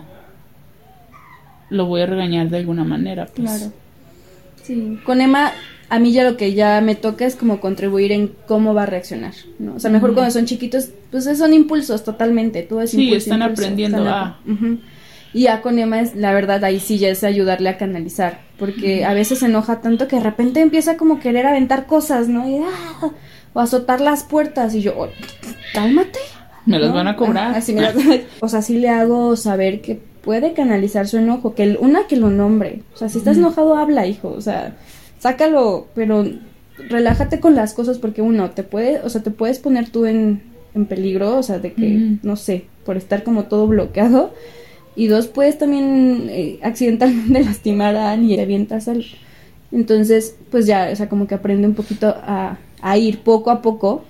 [1.75, 3.27] lo voy a regañar de alguna manera.
[3.27, 3.49] Pues.
[3.51, 3.73] Claro.
[4.63, 5.53] Sí, con Emma,
[5.91, 8.87] a mí ya lo que ya me toca es como contribuir en cómo va a
[8.87, 9.75] reaccionar, ¿no?
[9.75, 13.63] O sea, mejor cuando son chiquitos, pues son impulsos totalmente, todo es Sí, están impulso,
[13.63, 14.39] aprendiendo están a-.
[15.35, 19.05] Y ya con Emma es, la verdad, ahí sí ya es ayudarle a canalizar, porque
[19.05, 22.49] a veces se enoja tanto que de repente empieza como a querer aventar cosas, ¿no?
[22.49, 23.11] Y, ah,
[23.53, 25.09] o azotar las puertas, y yo, "Oh,
[25.75, 26.21] cálmate.
[26.67, 26.95] Me las ¿no?
[26.95, 27.55] van a cobrar.
[27.55, 27.95] Así me las-
[28.41, 32.17] o sea, sí le hago saber que puede canalizar su enojo, que el- una que
[32.17, 32.81] lo nombre.
[32.95, 34.29] O sea, si estás enojado, habla, hijo.
[34.31, 34.77] O sea,
[35.19, 36.25] sácalo, pero
[36.89, 40.43] relájate con las cosas porque uno te puede, o sea, te puedes poner tú en,
[40.75, 41.85] en peligro, o sea, de que,
[42.23, 44.33] no sé, por estar como todo bloqueado.
[44.97, 49.05] Y dos, puedes también eh, accidentalmente lastimar a alguien y avientas al...
[49.73, 53.61] Entonces, pues ya, o sea, como que aprende un poquito a, a ir poco a
[53.61, 54.05] poco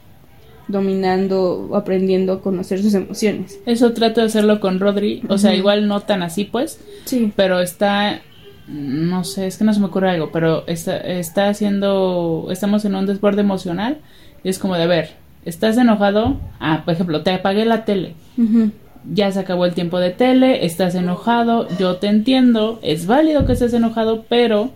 [0.68, 3.58] dominando o aprendiendo a conocer sus emociones.
[3.66, 5.22] Eso trato de hacerlo con Rodri.
[5.28, 6.80] O sea, igual no tan así, pues.
[7.04, 7.32] Sí.
[7.36, 8.20] Pero está.
[8.66, 10.30] No sé, es que no se me ocurre algo.
[10.32, 12.48] Pero está, está haciendo.
[12.50, 13.98] Estamos en un desborde emocional.
[14.42, 15.10] Y es como de, a ver,
[15.44, 16.38] ¿estás enojado?
[16.60, 18.14] Ah, por ejemplo, te apagué la tele.
[18.38, 18.70] Ujú.
[19.12, 20.64] Ya se acabó el tiempo de tele.
[20.64, 21.68] Estás enojado.
[21.78, 22.78] Yo te entiendo.
[22.82, 24.70] Es válido que estés enojado, pero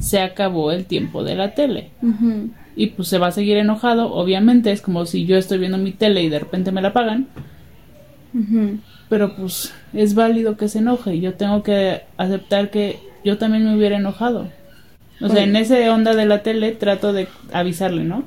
[0.00, 1.90] se acabó el tiempo de la tele.
[2.02, 2.50] Ujú.
[2.78, 4.14] Y pues se va a seguir enojado.
[4.14, 7.26] Obviamente es como si yo estoy viendo mi tele y de repente me la apagan.
[8.32, 8.78] Ujú.
[9.08, 13.64] Pero pues es válido que se enoje y yo tengo que aceptar que yo también
[13.64, 14.48] me hubiera enojado.
[15.20, 18.22] O sea, en ese onda de la tele trato de avisarle, ¿no?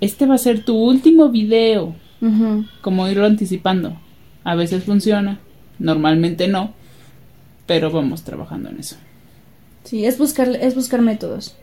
[0.00, 1.96] Este va a ser tu último video.
[2.80, 3.98] Como irlo anticipando.
[4.44, 5.40] A veces funciona,
[5.80, 6.74] normalmente no,
[7.66, 8.96] pero vamos trabajando en eso.
[9.84, 11.56] Sí, es buscar, es buscar métodos.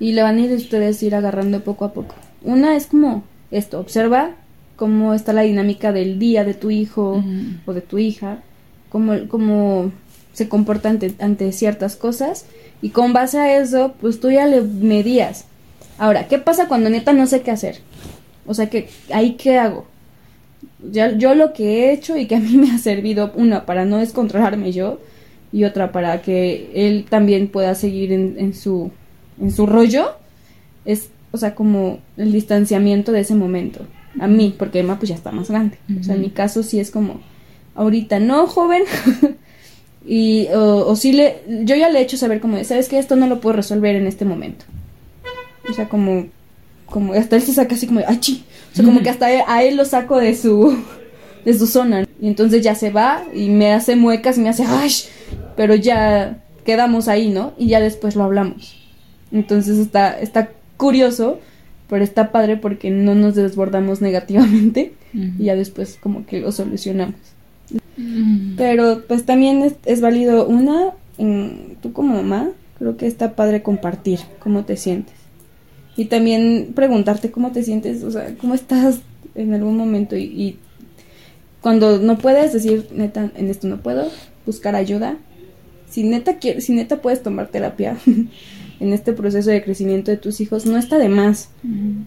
[0.00, 2.14] Y le van a ir ustedes ir agarrando poco a poco.
[2.42, 4.32] Una es como esto, observa
[4.76, 7.22] cómo está la dinámica del día de tu hijo
[7.66, 8.38] o de tu hija,
[8.88, 9.92] cómo, cómo
[10.32, 12.46] se comporta ante, ante ciertas cosas
[12.82, 15.44] y con base a eso, pues tú ya le medías.
[15.98, 17.80] Ahora, ¿qué pasa cuando neta no sé qué hacer?
[18.46, 19.86] O sea, que ahí qué hago?
[20.90, 23.84] Ya, yo lo que he hecho y que a mí me ha servido, una, para
[23.84, 24.98] no descontrolarme yo
[25.52, 28.90] y otra para que él también pueda seguir en, en su,
[29.40, 30.12] en su rollo,
[30.84, 33.86] es, o sea, como el distanciamiento de ese momento.
[34.18, 35.78] A mí, porque Emma pues ya está más grande.
[36.00, 37.20] O sea, en mi caso sí es como,
[37.74, 38.82] ahorita no, joven.
[40.06, 43.16] y, o, o sí le, yo ya le he hecho saber como, sabes que esto
[43.16, 44.64] no lo puedo resolver en este momento.
[45.68, 46.26] O sea, como,
[46.86, 48.44] como, hasta él se saca así como, ¡achi!
[48.72, 50.76] O sea, como que hasta a él lo saco de su,
[51.44, 52.06] de su zona.
[52.20, 54.90] Y entonces ya se va y me hace muecas y me hace, ¡ay!
[55.56, 57.52] Pero ya quedamos ahí, ¿no?
[57.56, 58.76] Y ya después lo hablamos.
[59.32, 61.38] Entonces está, está curioso,
[61.88, 67.16] pero está padre porque no nos desbordamos negativamente y ya después como que lo solucionamos.
[68.56, 73.62] Pero pues también es, es válido una, en, tú como mamá, creo que está padre
[73.62, 75.14] compartir cómo te sientes.
[75.96, 79.00] Y también preguntarte cómo te sientes, o sea, cómo estás
[79.34, 80.58] en algún momento y, y
[81.60, 84.08] cuando no puedes decir, neta, en esto no puedo,
[84.46, 85.16] buscar ayuda.
[85.90, 90.40] Si neta, quie- si neta puedes tomar terapia en este proceso de crecimiento de tus
[90.40, 91.50] hijos, no está de más.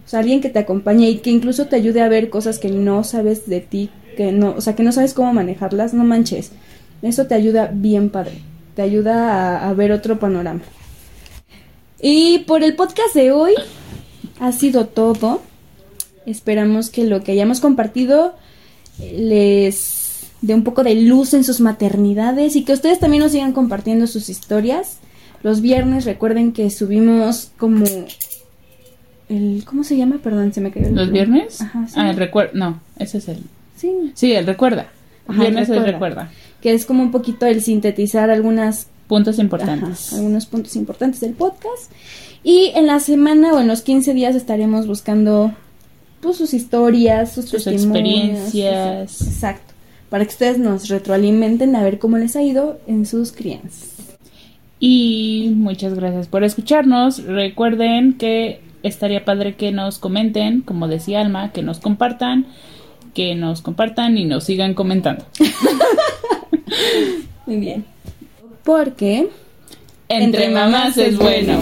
[0.04, 2.68] O sea, alguien que te acompañe y que incluso te ayude a ver cosas que
[2.70, 6.52] no sabes de ti, que no, o sea, que no sabes cómo manejarlas, no manches.
[7.02, 8.38] Eso te ayuda bien padre.
[8.74, 10.62] Te ayuda a, a ver otro panorama.
[12.00, 13.52] Y por el podcast de hoy
[14.40, 15.42] ha sido todo.
[16.26, 18.34] Esperamos que lo que hayamos compartido
[18.98, 23.52] les dé un poco de luz en sus maternidades y que ustedes también nos sigan
[23.52, 24.98] compartiendo sus historias.
[25.42, 27.84] Los viernes recuerden que subimos como
[29.28, 30.18] el ¿cómo se llama?
[30.22, 31.60] Perdón, se me cayó el ¿Los viernes?
[31.60, 31.94] Ajá, sí.
[31.96, 32.52] Ah, el recuerda.
[32.54, 33.38] No, ese es el.
[33.76, 34.88] Sí, Sí, el recuerda.
[35.26, 35.92] Ajá, viernes el el recuerda.
[36.24, 36.32] recuerda.
[36.60, 40.12] que es como un poquito el sintetizar algunas Puntos Ajá, importantes.
[40.14, 41.92] algunos puntos importantes del podcast.
[42.42, 45.52] Y en la semana o en los 15 días estaremos buscando
[46.24, 49.10] pues, sus historias, sus, Sus experiencias.
[49.12, 49.72] sus- exacto.
[50.10, 53.90] Para que ustedes nos retroalimenten a ver cómo les ha ido en sus crianzas.
[54.80, 57.24] Y muchas gracias por escucharnos.
[57.24, 62.46] Recuerden que estaría padre que nos comenten, como decía Alma, que nos compartan,
[63.14, 65.24] que nos compartan y nos sigan comentando.
[67.46, 67.84] Muy bien.
[68.62, 69.28] Porque
[70.08, 71.58] Entre mamás es bueno.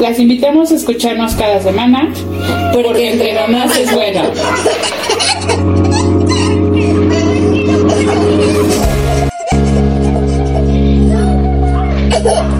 [0.00, 2.10] Las invitamos a escucharnos cada semana
[2.72, 4.22] porque, porque entre mamás es bueno.